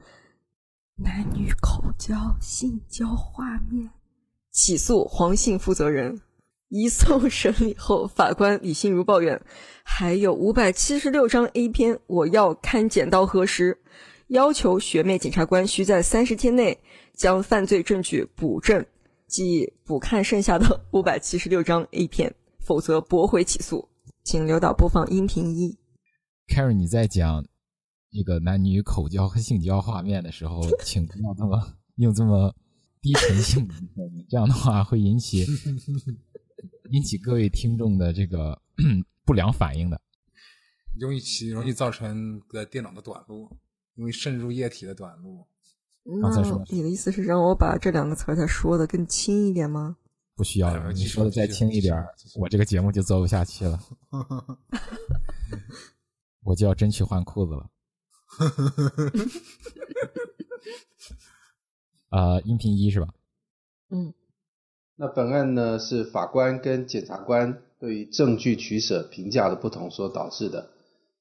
[0.95, 3.89] 男女口交、性交画面，
[4.51, 6.21] 起诉黄姓负责人。
[6.69, 9.41] 移送审理后，法官李心如抱怨，
[9.83, 13.79] 还有五百七十六张 A 片，我要看剪刀核实，
[14.27, 16.77] 要求学妹检察官需在三十天内
[17.13, 18.85] 将犯罪证据补正，
[19.27, 23.87] 即补看剩下的 五百七十六张 A 片，否则驳回起诉。
[24.23, 25.77] 请刘导播放音频一。
[26.47, 27.45] Karen，你在讲
[28.11, 32.53] 这个男女口交和性交画面的时候， 请不要这么用这么
[33.01, 35.45] 低沉性的声音，这样的话会引起
[36.91, 38.61] 引起各位听众的这个
[39.25, 40.01] 不良反应的。
[40.99, 43.49] 容易起容易造成的电脑的短路，
[43.97, 45.45] 容易渗入液体的短路。
[46.03, 46.29] 那
[46.69, 49.97] 你的意思是让我把这两个词儿再说的更轻一点吗？
[50.35, 52.07] 不需要你说的再轻一点儿，
[52.39, 53.79] 我这个节目就做不下去了，
[56.45, 57.69] 我就要真去换裤子了。
[62.09, 63.07] 呃，音频一是吧？
[63.89, 64.13] 嗯，
[64.95, 70.69] 那本案呢是法官跟检察官对于证据取舍评价的不同所导致的。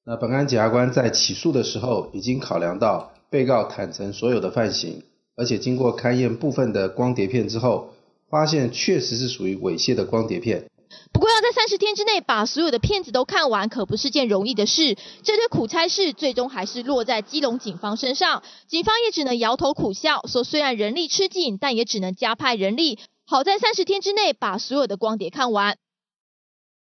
[0.09, 5.03] 那本案检察官在起诉的时候已经考量到被告坦诚所有的犯行，
[5.35, 7.91] 而且经过勘验部分的光碟片之后，
[8.31, 10.67] 发现确实是属于猥亵的光碟片。
[11.13, 14.97] 不过要在三十天之内把所有的片子都看完，可不是件容易的事。
[15.25, 25.77] 这堆苦差事最终还是落在基隆警方身上，警方也只能摇头苦笑，说虽然人力吃紧，但也只能加派人力，好在三十天之内把所有的光碟看完。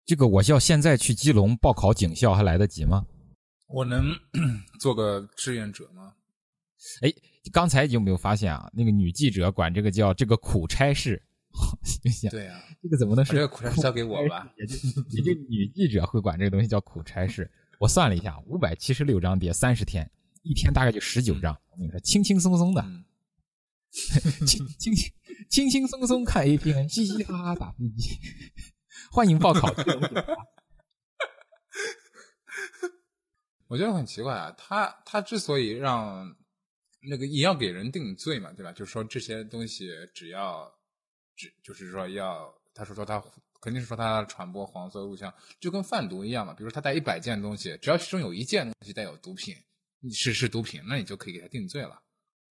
[0.06, 3.06] 这个我要现在去基隆报考警校还来得及吗？
[3.68, 4.06] 我能
[4.80, 6.14] 做个志愿者吗？
[7.02, 7.14] 哎，
[7.54, 8.70] 刚才有没有发现啊？
[8.74, 11.22] 那个女记者管这个叫这个苦差事，
[12.30, 14.52] 对呀、这个怎么能是把这个苦差事交给我吧？
[14.58, 14.76] 也就
[15.10, 17.50] 也就女记者会管这个东西叫苦差事。
[17.80, 20.10] 我算了一下，五百七十六张碟，三十天，
[20.44, 21.56] 一天大概就十九张。
[21.72, 23.06] 我跟你说，轻轻松松的，嗯，
[24.46, 25.12] 轻轻轻
[25.50, 28.18] 轻轻松松看 A 片，嘻嘻哈哈打飞机。
[29.14, 29.68] 欢迎报考。
[33.68, 36.34] 我觉得很奇怪啊，他他之所以让
[37.02, 38.72] 那个也要给人定罪嘛，对吧？
[38.72, 40.74] 就是说这些东西只要
[41.36, 43.22] 只就是说要，他说说他
[43.60, 46.54] 肯定是说他传播黄色录像，就跟贩毒一样嘛。
[46.54, 49.58] 比如说他带一百件东西，只要其中有一件东西带有毒品，
[50.14, 52.02] 是是毒品，那你就可以给他定罪了。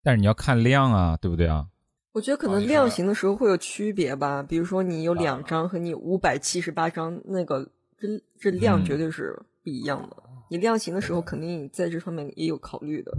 [0.04, 1.70] 但是你要看量啊，对不对啊？
[2.12, 8.08] 我觉得可能量刑的时候会有区别吧，比如说你有两啊张和你五百七十八张，那个这
[8.40, 10.18] 这量嗯绝对是不一样的。
[10.50, 13.12] 你量刑的时候肯定在这方面也有考虑的。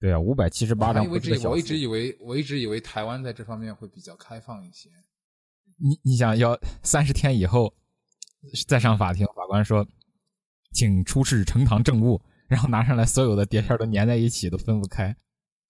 [0.00, 4.88] 对啊，五百七十八张我一直不是小我一直以为我一直以为台湾在这方面会比较开放一些。
[5.76, 7.74] 你你想要三十天以后
[8.66, 9.86] 再上法庭，法官说，
[10.72, 15.16] 请出示呈堂证物，然后拿上来所有的碟片都粘在一起，都分不开。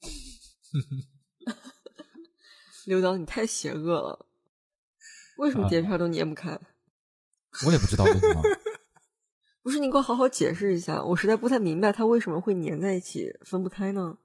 [2.86, 4.26] 刘导，你太邪恶了！
[5.38, 6.58] 为什么啊碟片都粘不开？
[7.66, 8.42] 我也不知道为什么。
[9.62, 14.18] 不是你给我好好解释一下，我实在不太明白它为什么会粘在一起分不开呢？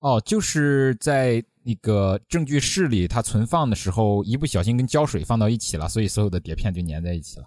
[0.00, 7.46] 哦，就是在那个证据室里，它存放的时候一不小心跟胶水放到一起了，所以所有的碟片就粘在一起了。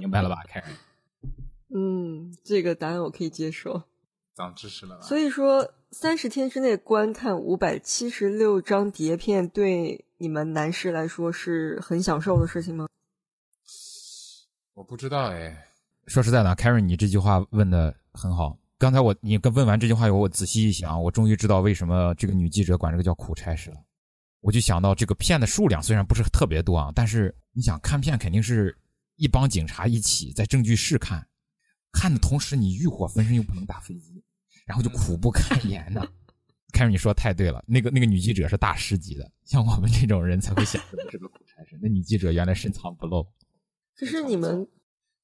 [0.00, 0.68] 明白了吧，凯瑞？
[1.74, 3.82] 嗯，这个答案我可以接受。
[4.34, 5.02] 长知识了吧？
[5.02, 12.86] 所以说，三十天之内观看五百七十六张碟片，对你们男士来说是很享受的事情吗？
[14.74, 15.56] 我不知道哎，
[16.06, 18.58] 说实在的，Karen，你这句话问的很好。
[18.76, 23.78] 刚才我你跟问完这句话以后，我仔细一想，我终于知道为什么这个女记者管这个叫苦差事了。
[24.40, 28.76] 我就想到这个片的数量虽然不是特别多啊，但是你想看片肯定是
[29.14, 31.26] 一帮警察一起在证据室看，
[31.90, 34.22] 看的同时你欲火焚身又不能打飞机，
[34.66, 36.06] 然后就苦不堪言呐。
[36.72, 41.78] Karen，你说太对了，那个那个女记者是大师级的，像我们这种人才会想这是个苦差事。
[41.80, 43.26] 那女记者原来深藏不露。
[43.94, 44.68] 可是你们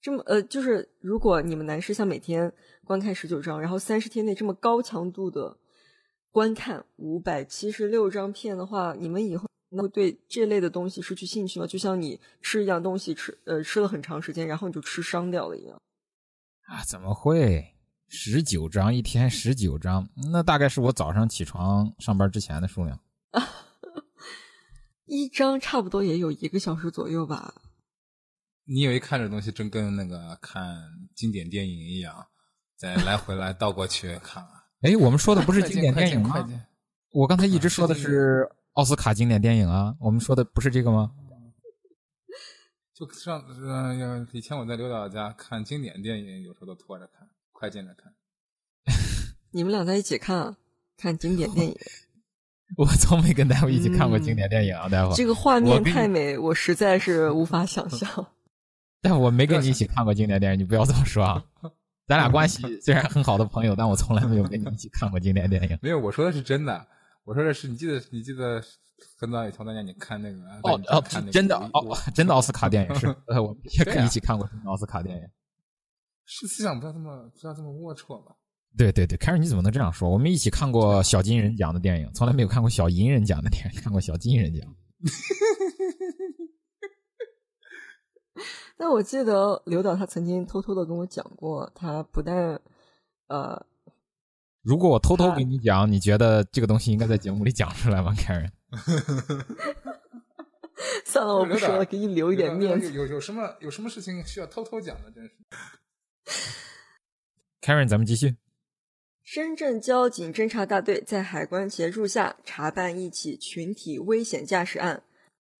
[0.00, 2.50] 这么呃，就是如果你们男士像每天
[2.84, 5.58] 观看十九张，然后三十天内这么高强度的
[6.30, 11.66] 观看五百七十六张片的话，你们以后会对这类的东西失去兴趣吗？
[11.66, 15.78] 就像你吃一样东西吃呃吃了很长时间，然后你就吃伤掉了一样。
[16.62, 17.71] 啊，怎么会？
[18.14, 23.00] 十九张一天，十九张，那大概是我早上起床上班之前的数量。
[25.06, 27.54] 一张差不多也有一个小时左右吧。
[28.64, 30.76] 你以为看这东西真跟那个看
[31.16, 32.14] 经典电影一样，
[32.76, 34.66] 再来回来倒过去看啊？
[34.82, 36.46] 哎，我们说的不是经典电影吗？
[37.12, 41.10] 我刚才一直说的是奥斯卡经典电影啊，我们说的不是这个吗？
[42.94, 47.26] 就上呃，以前我在刘导家看经典电影，有时候都拖着看，
[47.62, 48.12] 快进来看。
[49.52, 50.56] 你们俩在一起看啊，
[50.96, 51.76] 看经典电影，
[52.76, 55.14] 我从没跟大夫一起看过经典电影啊，大夫。
[55.14, 58.26] 这个画面太美，我实在是无法想象。
[59.00, 61.44] 但我没跟你一起看过经典电影，你不要这么说啊。
[62.08, 65.78] 咱俩关系虽然很好的朋友，但我从来没有跟你一起看过经典电影。
[65.80, 66.84] 没有，我说的是真的。
[67.22, 68.60] 我说的是，你记得你记得
[69.20, 75.22] 很早以前在家你看那个哦看那个，真的我哦，真的奥斯卡电影是，呃，我也对啊跟你一起看过真的奥斯卡电影。
[76.24, 78.36] 是思想不要这么不要这么龌龊吧？
[78.76, 80.08] 对对对，凯尔你怎么能这样说？
[80.08, 84.74] 我们一起看过小金人奖的电影，从来没有看过小银人奖的电影，看过小金人奖。
[88.78, 92.58] 但我记得刘导他曾经偷偷的跟我讲过，他不但
[93.26, 93.66] 呃
[94.62, 98.14] 如果我偷偷给你讲，你觉得这个东西应该在节目里讲出来吗？
[98.16, 98.50] 凯尔，
[101.04, 102.90] 算了，我不说了，给你留一点面子。
[102.92, 105.10] 有有有什么有什么事情需要偷偷讲的？
[105.10, 105.30] 真是。
[107.60, 108.36] 凯 尔，咱们继续。
[109.22, 115.02] 深圳交警侦查大队在海关协助下查办一起群体危险驾驶案，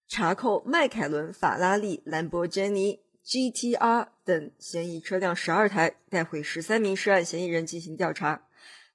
[0.07, 8.47] 查扣迈凯伦、法拉利、兰博基尼、GTR 等嫌疑车辆十二台，带回十三名涉案嫌疑人进行调查，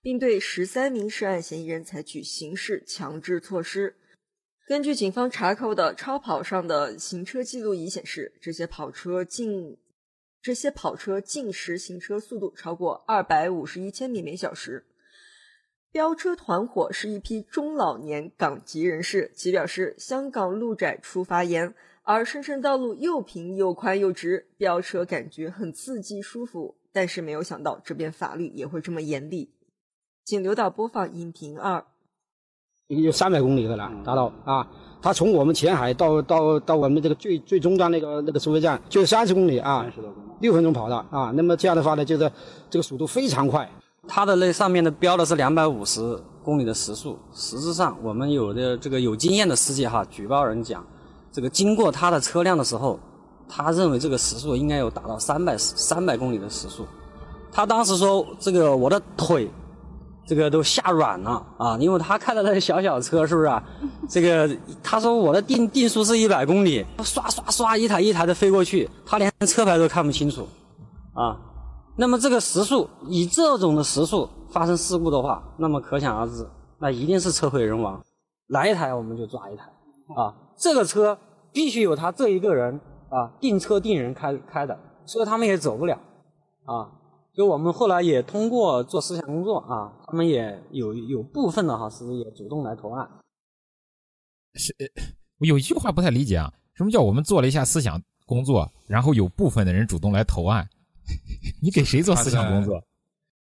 [0.01, 3.95] 并对十三名涉案嫌疑人采取刑事强制措施。
[4.67, 9.77] 根据警方查扣的超跑上的行车记录仪显示，这些跑车近
[10.47, 14.85] 这些跑车近时行车速度超过二百五十一千米每小时。
[15.91, 26.77] 飙车团伙是一批中老年港籍人士，其表示香港路窄出发严，而深圳道路又平又宽又直，飙车感觉很刺激舒服。
[26.93, 29.51] 但是没有想到这边法律也会这么严厉。
[30.23, 31.85] 请刘导播放音频二。
[32.87, 34.65] 有三百公里的了，达到啊！
[35.01, 39.85] 它从我们前海到到到我们这个最最终端那个那个收费站，就是三十公里啊，
[40.39, 41.31] 六分钟跑的啊。
[41.35, 42.31] 那么这样的话呢，就是
[42.69, 43.69] 这个速度非常快。
[44.07, 50.81] 它的那上面的标的是两百五十公里的时速，实质上我们有的这个有经验的司机哈，举报人讲，
[51.29, 52.97] 这个经过他的车辆的时候，
[53.49, 56.85] 他认为这个时速应该有达到三百三百公里的时速。
[57.51, 59.49] 他当时说这个我的腿
[60.27, 63.63] 这个都吓软了啊，因为他开的那小小车是不是啊？
[64.09, 70.45] 这个他说我的定定速是一百公里，刷刷刷一台一台的飞过去，他连车牌都看不清楚
[71.13, 71.39] 啊。
[71.95, 76.45] 那么这个时速，以这种的时速发生事故的话，那么可想而知，
[76.79, 78.03] 那一定是车毁人亡，
[78.49, 79.63] 来一台我们就抓一台
[80.15, 80.35] 啊。
[80.57, 81.17] 这个车
[81.53, 85.97] 必须有他这一个人啊，定车定人开开的，所以他们也走不了
[86.65, 86.91] 啊。
[87.37, 93.07] 所以我们后来也通过做思想工作啊，他们也有有部分的哈司机也主动来投案。
[94.55, 94.75] 是，
[95.37, 100.67] 我有一句话不太理解啊，什么叫我们做了一下思想工作，然后有部分的人主动来投案？
[101.61, 102.83] 你给谁做思想工作？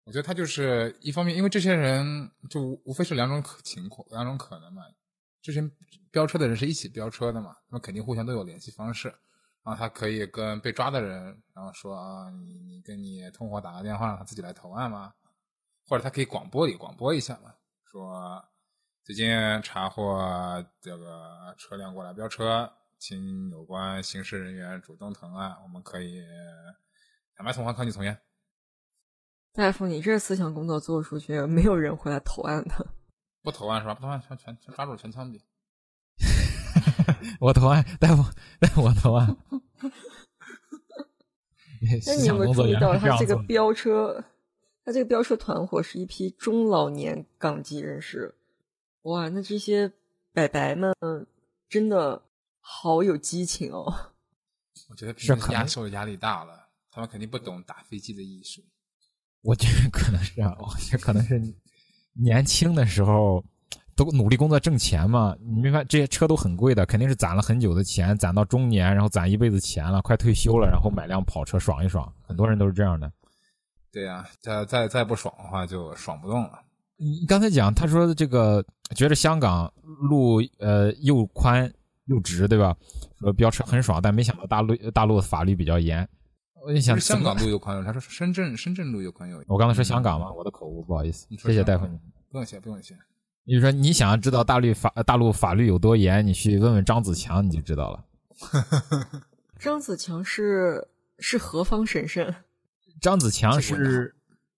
[0.04, 4.80] 我觉得他就是一方面，因为这些人就无无非是两种可情况，两种可能嘛。
[5.42, 5.70] 之前
[6.10, 9.14] 飙车的人是一起飙车的嘛，那么肯定互相都有联系方式，
[9.64, 15.14] 然后他可以跟被抓的人，然后说啊，你你跟你同伙打个电话，让他自己来投案嘛，
[15.88, 18.44] 或者他可以广播里广播一下嘛，说
[19.02, 19.26] 最近
[19.62, 26.22] 查获这个车辆过来飙车，请有关刑事人员主动投案，我们可以
[27.34, 28.20] 坦白从宽，抗拒从严。
[29.54, 32.86] 大夫，你这思想工作做出去，没有人会来投案的。
[33.42, 33.94] 不投案是吧？
[33.94, 35.40] 不投案全全全抓住全枪毙。
[37.40, 38.22] 我投案，大夫，
[38.60, 39.36] 大夫，我投案。
[42.06, 43.36] 那你有没有想工作注意到，他这个。
[43.44, 44.24] 飙车，
[44.84, 48.34] 他这个飙车团伙是一批中老年港籍人士。
[49.02, 49.92] 哇，那这些
[50.32, 50.94] 伯伯们
[51.68, 52.22] 真的
[52.60, 54.12] 好有激情哦！
[54.88, 58.62] 我觉得是平时可能压受压力大了，他们肯定不懂打飞机的艺术。
[59.42, 61.38] 我觉得可能是啊，我觉得可能是
[62.14, 63.44] 年轻的时候
[63.96, 65.36] 都努力工作挣钱嘛。
[65.40, 72.10] 你明白，这些车都很贵的，肯定是攒了很久的钱，攒到中年，然后攒一辈子钱了，快退休了，然后买辆跑车爽一爽。
[72.22, 73.10] 很多人都是这样的。
[73.92, 76.60] 对呀、再再再不爽的话就爽不动了。
[76.96, 78.64] 你刚才讲，他说这个
[78.94, 81.72] 觉得香港路呃又宽
[82.06, 82.76] 又直，对吧？
[83.20, 86.08] 说飙车很爽，但没想到大陆大陆的法律比较严。
[86.66, 89.42] 我就想香港路又宽又，他说深圳深圳路又宽又。
[89.46, 90.32] 我刚才说香港吗？
[90.32, 91.86] 我的口误，不好意思谢谢大夫。
[92.30, 92.96] 不用谢，不用谢。
[93.46, 98.04] 你说你想要知道大陆法大陆法律有多严，你去问问张子强，你就知道了。
[99.60, 100.88] 张子强是
[101.18, 102.34] 是何方神圣？
[103.00, 104.14] 张子强是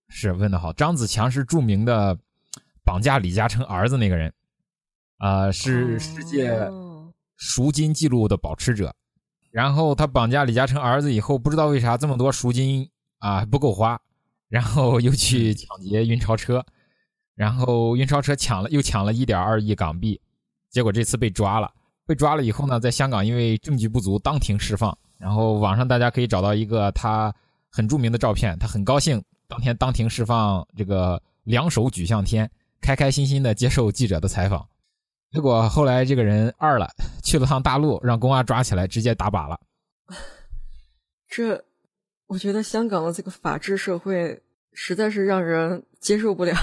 [0.07, 2.17] 是问的好，张子强是著名的
[2.85, 4.33] 绑架李嘉诚儿子那个人，
[5.17, 8.95] 啊、是世界哦赎金记录的保持者。
[9.51, 13.99] 然后他绑架李嘉诚儿子以后，不知道为啥这么多赎金啊不够花，
[14.47, 16.65] 然后又去抢劫运钞车，
[17.37, 20.19] 然后运钞车抢了又抢了一点二亿港币，
[20.71, 21.71] 结果这次被抓了。
[22.07, 24.97] 被抓了以后呢，在香港因为证据不足，当庭释放。
[25.19, 27.33] 然后网上大家可以找到一个他
[27.69, 32.49] 很著名的照片，他很高兴当天当庭释放，这个两手举向天，
[32.81, 34.67] 开开心心的接受记者的采访。
[35.29, 36.89] 结果后来这个人二了，
[37.23, 39.59] 去了趟大陆，让公安抓起来，直接打靶了。
[41.29, 41.63] 这，
[42.27, 46.55] 我觉得香港的这个法治社会实在是让人接受不了。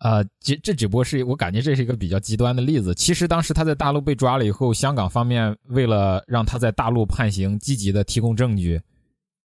[0.00, 2.94] 呃，这这只不过是我感觉这是一个比较极端的例子。
[2.94, 8.80] 其实当时他在大陆被抓了以后，香港方面为了让他在大陆判刑，积极的提供证据，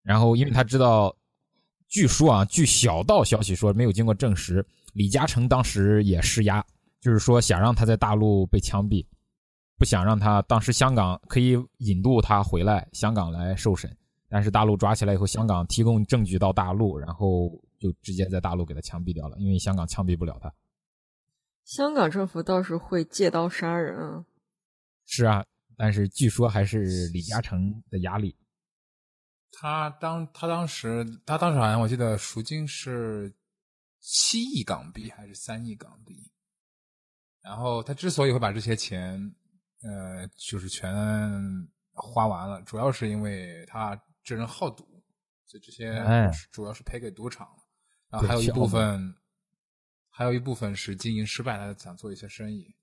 [0.01, 1.15] 然后因为他知道，
[1.87, 6.65] 据说啊，据小道消息说没有经过证实，李嘉诚当时也施压，
[6.99, 9.05] 就是说想让他在大陆被枪毙，
[9.77, 13.95] 不想让他当时香港可以引渡他回来香港来受审，
[14.27, 20.53] 但是大陆抓起来以后，香港提供证据到大陆，然后就直接在大陆给他枪毙掉了，因为香港枪毙不了他。
[21.63, 24.25] 香港政府倒是会借刀杀人啊！
[25.05, 25.45] 是啊，
[25.77, 28.35] 但是据说还是李嘉诚的压力。
[29.51, 33.35] 他当他当时他当时好像我记得赎金是
[33.99, 36.31] 七亿港币还是三亿港币，
[37.41, 39.19] 然后他之所以会把这些钱
[39.81, 40.93] 呃就是全
[41.93, 44.83] 花完了，主要是因为他这人好赌，
[45.45, 47.58] 所以这些哎主要是赔给赌场了，
[48.09, 49.15] 然后还有一部分
[50.09, 52.75] 还有一部分是经营失败，他想做一些生意。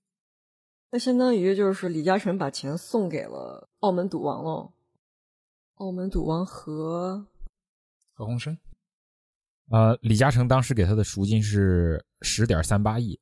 [0.89, 4.71] 那相当于就是李嘉诚把钱送给了澳门赌王喽。
[5.75, 7.27] 澳门赌王和
[8.13, 8.57] 何鸿燊，
[9.69, 13.19] 呃，李嘉诚当时给他的赎金是十点三八亿，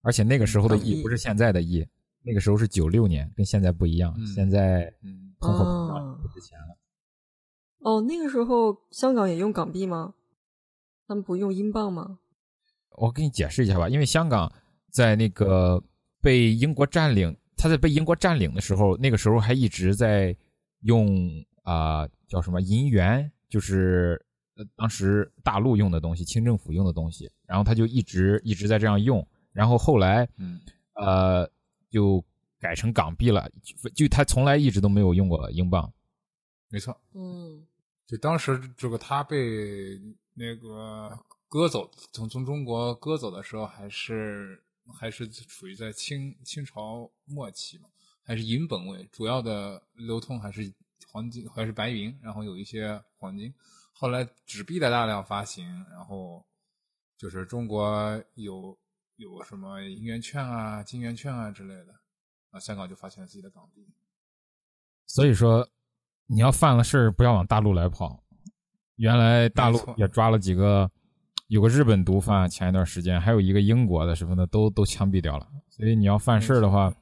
[0.00, 1.86] 而且那个时候的亿不是现在的亿，
[2.22, 4.14] 那个时候是九六年，跟现在不一样。
[4.16, 6.78] 嗯现在嗯，通货膨胀哦不值钱了。
[7.80, 10.14] 哦，那个时候香港也用港币吗？
[11.12, 12.18] 他们不用英镑吗？
[12.92, 14.50] 我给你解释一下吧，因为香港
[14.90, 15.82] 在那个
[16.22, 20.34] 被英国占领，他在被英国占领的时候，那个时候还一直在
[20.80, 21.06] 用
[21.64, 24.24] 啊、叫什么银元，就是
[24.56, 30.58] 呃当时大陆用的东西，清政府用的东西，然后他就一直一直在这样用，然后后来嗯
[30.94, 31.46] 呃
[31.90, 32.24] 就
[32.58, 35.92] 改成港币了，就就他从来一直都没有用过英镑。
[36.70, 37.66] 没错，嗯，
[38.06, 40.00] 就当时这个他被
[40.34, 41.18] 那个
[41.48, 44.62] 割走，从从中国割走的时候，还是
[44.94, 47.88] 还是处于在清清朝末期嘛，
[48.22, 50.72] 还是银本位，主要的流通还是
[51.10, 53.52] 黄金还是白银，然后有一些黄金。
[53.92, 56.44] 后来纸币的大量发行，然后
[57.16, 58.76] 就是中国有
[59.16, 61.94] 有什么银元券啊、金元券啊之类的，
[62.50, 63.86] 啊，香港就发行了自己的港币。
[65.06, 65.68] 所以说，
[66.26, 68.21] 你要犯了事儿，不要往大陆来跑。
[68.96, 70.90] 原来大陆也抓了几个，
[71.48, 75.46] 有个日本毒贩，前一段时间还有一个英国的什么的，都都枪毙掉了。
[75.70, 76.92] 所以你要犯事儿的话，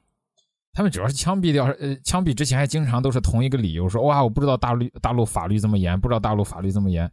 [0.72, 7.10] 他们主要是枪毙掉，呃，枪毙之前还经常都是同一个理由，说哇，我不知道大陆大陆法律这么严，不知道大陆法律这么严。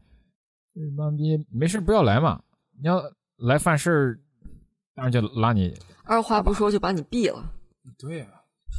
[0.75, 2.39] 嗯妈逼，没事不要来嘛！
[2.79, 3.01] 你要
[3.37, 4.19] 来犯事儿，
[4.93, 5.73] 当然就拉你。
[6.03, 7.51] 二话不说就把你毙了。
[7.97, 8.29] 对啊。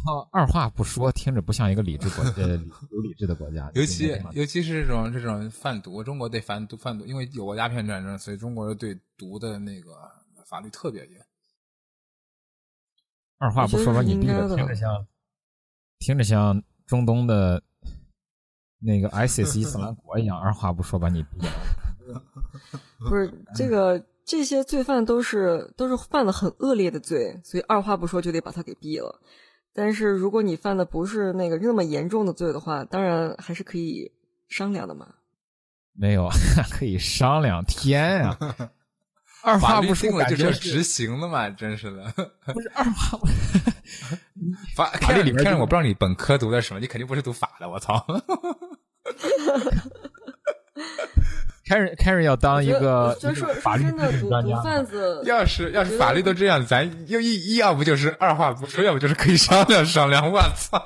[0.07, 2.51] 哦二话不说，听着不像一个理智国呃
[2.91, 3.71] 有理智的国家。
[3.75, 9.93] 尤其尤其是这种这种贩毒，中国对贩毒贩毒，因为有过鸦片战争，所以中国对毒的那个
[10.47, 11.25] 法律特别严。
[13.39, 15.07] 二话不说把你毙了，听着像，
[15.99, 17.63] 听着像中东的
[18.79, 22.23] 那个 ISIS 伊斯兰国一样，二话不说把你毙了。
[23.09, 29.21] 不是这个，这些罪犯都是都是犯了很恶劣的罪，所以二话不说就得把他给毙了。
[29.75, 34.11] 但是如果你犯的不是那个那么严重的罪的话，当然还是可以
[34.49, 35.07] 商量的嘛。
[35.93, 36.29] 没有，
[36.71, 37.65] 可以商量。
[37.65, 38.37] 天呀、
[39.43, 42.05] 二话不说就是要执行的嘛，真是的。
[42.53, 43.27] 不是二话不
[44.77, 48.05] 法法律里边就看着我不知道你本科读的什么，你肯定不是读法的，我操！
[51.69, 54.31] 凯瑞凯瑞要当一个说法律真的，毒。
[54.63, 60.31] 贩子 要是要是法律都这样，咱又一一要不就是二话不说，要不就是可以商量 商量。
[60.33, 60.79] 我操！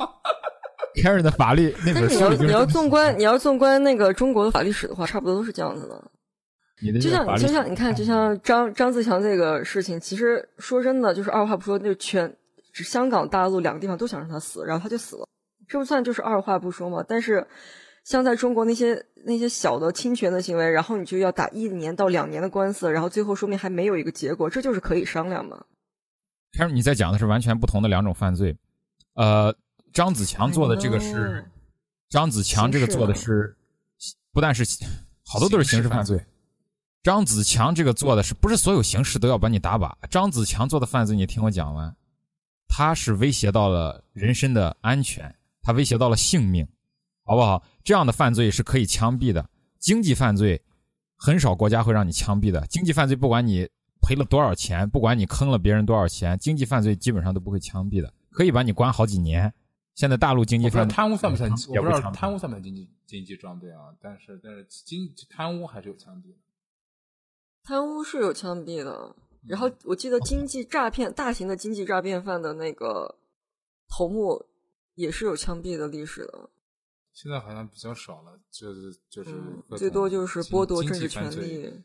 [1.03, 6.05] 凯瑞的法律那但是你要本书就是你要纵观你要纵观那个中国的法律史的话，差不多都是这样子的。
[6.83, 12.31] 你的就像就像你看，就像张张自强这个事情，其实说真的，就是二话不说，就全
[12.75, 15.27] 香港、大陆两个地方都想让他死，然后他就死了，
[15.67, 17.03] 这不算就是二话不说吗？
[17.09, 17.47] 但是
[18.05, 25.65] 像在中国那些那些小的侵权的行为，然后你就要打一年到两年的官司，然后最后说明还没有一个结果，这就是可以商量吗？
[26.57, 28.57] 开始你在讲的是完全不同的两种犯罪。
[29.15, 29.55] 呃，
[29.93, 31.45] 张子强做的这个是哦
[32.09, 33.57] 张子强这个做的是
[34.33, 34.65] 不但是
[35.25, 36.23] 好多都是刑事犯罪。
[37.03, 39.93] 张子强这个做的是不是所有刑事都要把你打靶？
[40.11, 41.97] 张子强做的犯罪，你听我讲完，
[42.69, 46.69] 他是威胁到了人身的安全，他威胁到了性命，
[47.25, 47.63] 好不好？
[47.85, 49.49] 这样的犯罪是可以枪毙的。
[49.79, 50.63] 经济犯罪
[51.17, 52.67] 很少国家会让你枪毙的。
[52.67, 53.69] 经济犯罪不管你
[54.01, 59.53] 赔了多少钱，不管你坑了别人多少钱，经济犯罪基本上都不会枪毙的，可以把你关好几年。
[59.95, 61.51] 现在大陆经济犯罪贪污算不算？
[61.51, 63.95] 我不知道贪污算不算经济经济装备啊？
[64.01, 66.37] 但是但是经贪污还是有枪毙的。
[67.63, 69.15] 贪污是有枪毙的，
[69.47, 73.17] 然后我记得经济诈骗、大型的经济诈骗犯的那个
[73.89, 74.47] 头目
[74.95, 76.49] 也是有枪毙的历史的，
[77.13, 79.31] 现在好像比较少了，就是就是
[79.77, 81.83] 最多就是剥夺政治权利，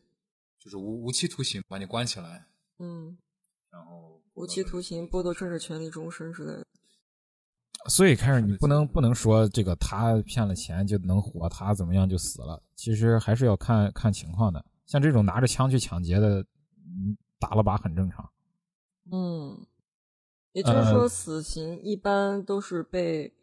[0.57, 2.47] 就是无无期徒刑把你关起来，
[2.80, 3.17] 嗯，
[3.69, 6.65] 然后无期徒刑、剥夺政治权利终身之类的。
[7.89, 12.61] 所以开始你不能不能说这个他骗了钱就能活，他怎么样就死了。
[12.75, 14.65] 其实还是要看看情况的。
[14.86, 18.30] 像这种拿着枪去抢劫的，嗯，打了靶很正常。
[19.11, 19.65] 嗯，
[20.53, 23.34] 也就是呃说，死刑一般都是被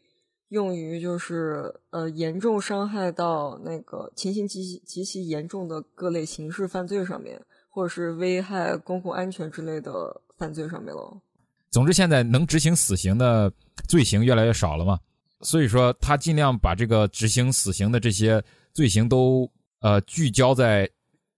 [0.49, 11.21] 用于就是呃严重伤害到那个情形极其极其严重的各类刑事犯罪上面，或者是危害公共安全之类的犯罪上面了。
[11.71, 13.53] 总之，现在能执行死刑的
[13.89, 15.01] 罪行越来越少了嘛，
[15.41, 18.41] 所以说他尽量把这个执行死刑的这些
[18.73, 20.89] 罪行都呃聚焦在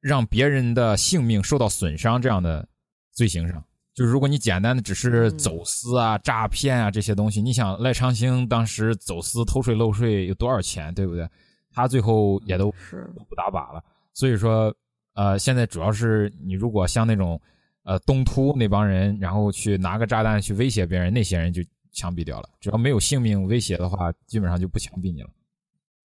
[0.01, 2.69] 让别人的性命受到损伤这样的
[3.13, 3.65] 罪行上。
[3.97, 11.27] 就是如果你简单的只是嗯走私啊、诈骗啊这些东西，你想赖昌星当时走私、偷税漏税有多少钱，对不对？
[11.71, 13.83] 他最后也都是，都不打靶了。
[14.13, 14.75] 所以说，
[15.15, 17.41] 呃，现在主要是你如果像那种
[17.85, 22.51] 呃东突那帮人，然后去拿个炸弹去威胁别人，那些人就枪毙掉了。
[22.61, 25.31] 只要没有性命威胁的话，基本上就不枪毙你了。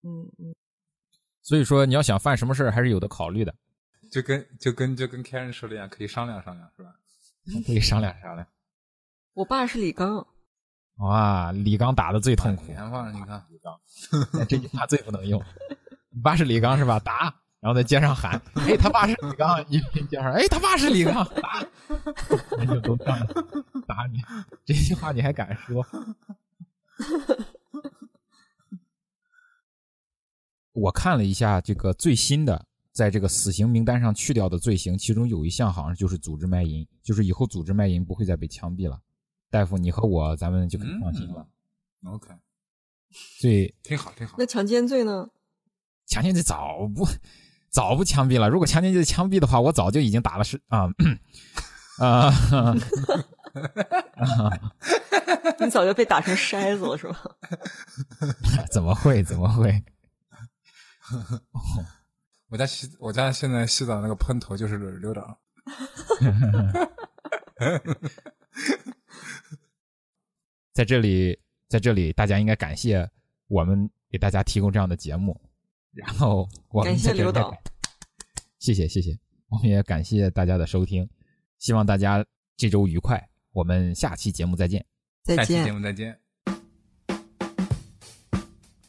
[0.04, 0.54] 嗯嗯，
[1.42, 3.52] 所以说，你要想犯什么事儿，还是有的考虑的，
[4.12, 6.94] 就跟就跟就跟 Karen 说的一样，可以商量商量，是吧？
[7.66, 8.46] 可以商量商量。
[9.34, 10.26] 我爸是李刚，
[10.98, 13.44] 哇，李刚打的最痛苦，前方你看，
[14.48, 15.42] 这句话最不能用。
[16.10, 16.98] 你爸是李刚是吧？
[16.98, 21.64] 打，然后在街上喊：“哎，他爸是李刚！”一边街上，哎，他爸是李刚，打，
[22.58, 23.26] 人就都干了
[23.86, 24.18] 打你。
[24.64, 25.86] 这句话你还敢说？
[30.72, 39.00] 我看了一下这个最新的，在这个死刑名单上去掉的罪行，其中有一项好像就是组织卖淫，就是以后组织卖淫不会再被枪毙了。
[39.50, 41.46] 大夫，你和我咱们就可以放心了。
[42.04, 42.28] OK，
[43.40, 44.46] 所以 挺好挺好那。
[44.46, 45.28] 强奸罪呢？
[46.06, 47.06] 强奸罪早不
[47.70, 48.48] 早不枪毙了。
[48.48, 50.88] 如果强奸罪枪毙的话，我早就已经打了是啊
[51.98, 52.30] 啊，
[55.60, 57.22] 你早就被打成筛子了是吧？
[58.72, 59.22] 怎么会？
[59.22, 59.84] 怎么会？
[62.50, 65.38] 我家洗我家现在洗澡那个喷头就是刘导，
[70.74, 71.38] 在这里，
[71.68, 73.08] 在这里，大家应该感谢
[73.46, 75.40] 我们给大家提供这样的节目，
[75.92, 77.54] 然后我们感谢刘导，
[78.58, 79.16] 谢谢谢谢，
[79.48, 81.08] 我们也感谢大家的收听，
[81.60, 82.26] 希望大家
[82.56, 84.84] 这周愉快，我们下期节目再见。
[85.22, 85.70] 再下期节。
[85.70, 86.18] 目再见。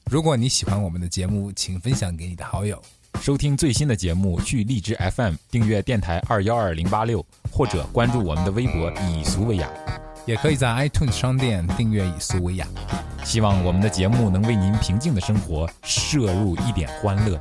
[0.09, 2.83] 如果你喜欢我们的节目，请分享给你的好友。
[3.21, 9.69] 收听最新的节目，去荔枝 FM 订阅电台二幺二零八六，或者关注我们的微博以俗为雅。
[10.25, 12.67] 也可以在 iTunes 商店订阅以俗为雅。
[13.23, 17.39] 希望我们的节目能为您平静的生活摄入一点欢乐。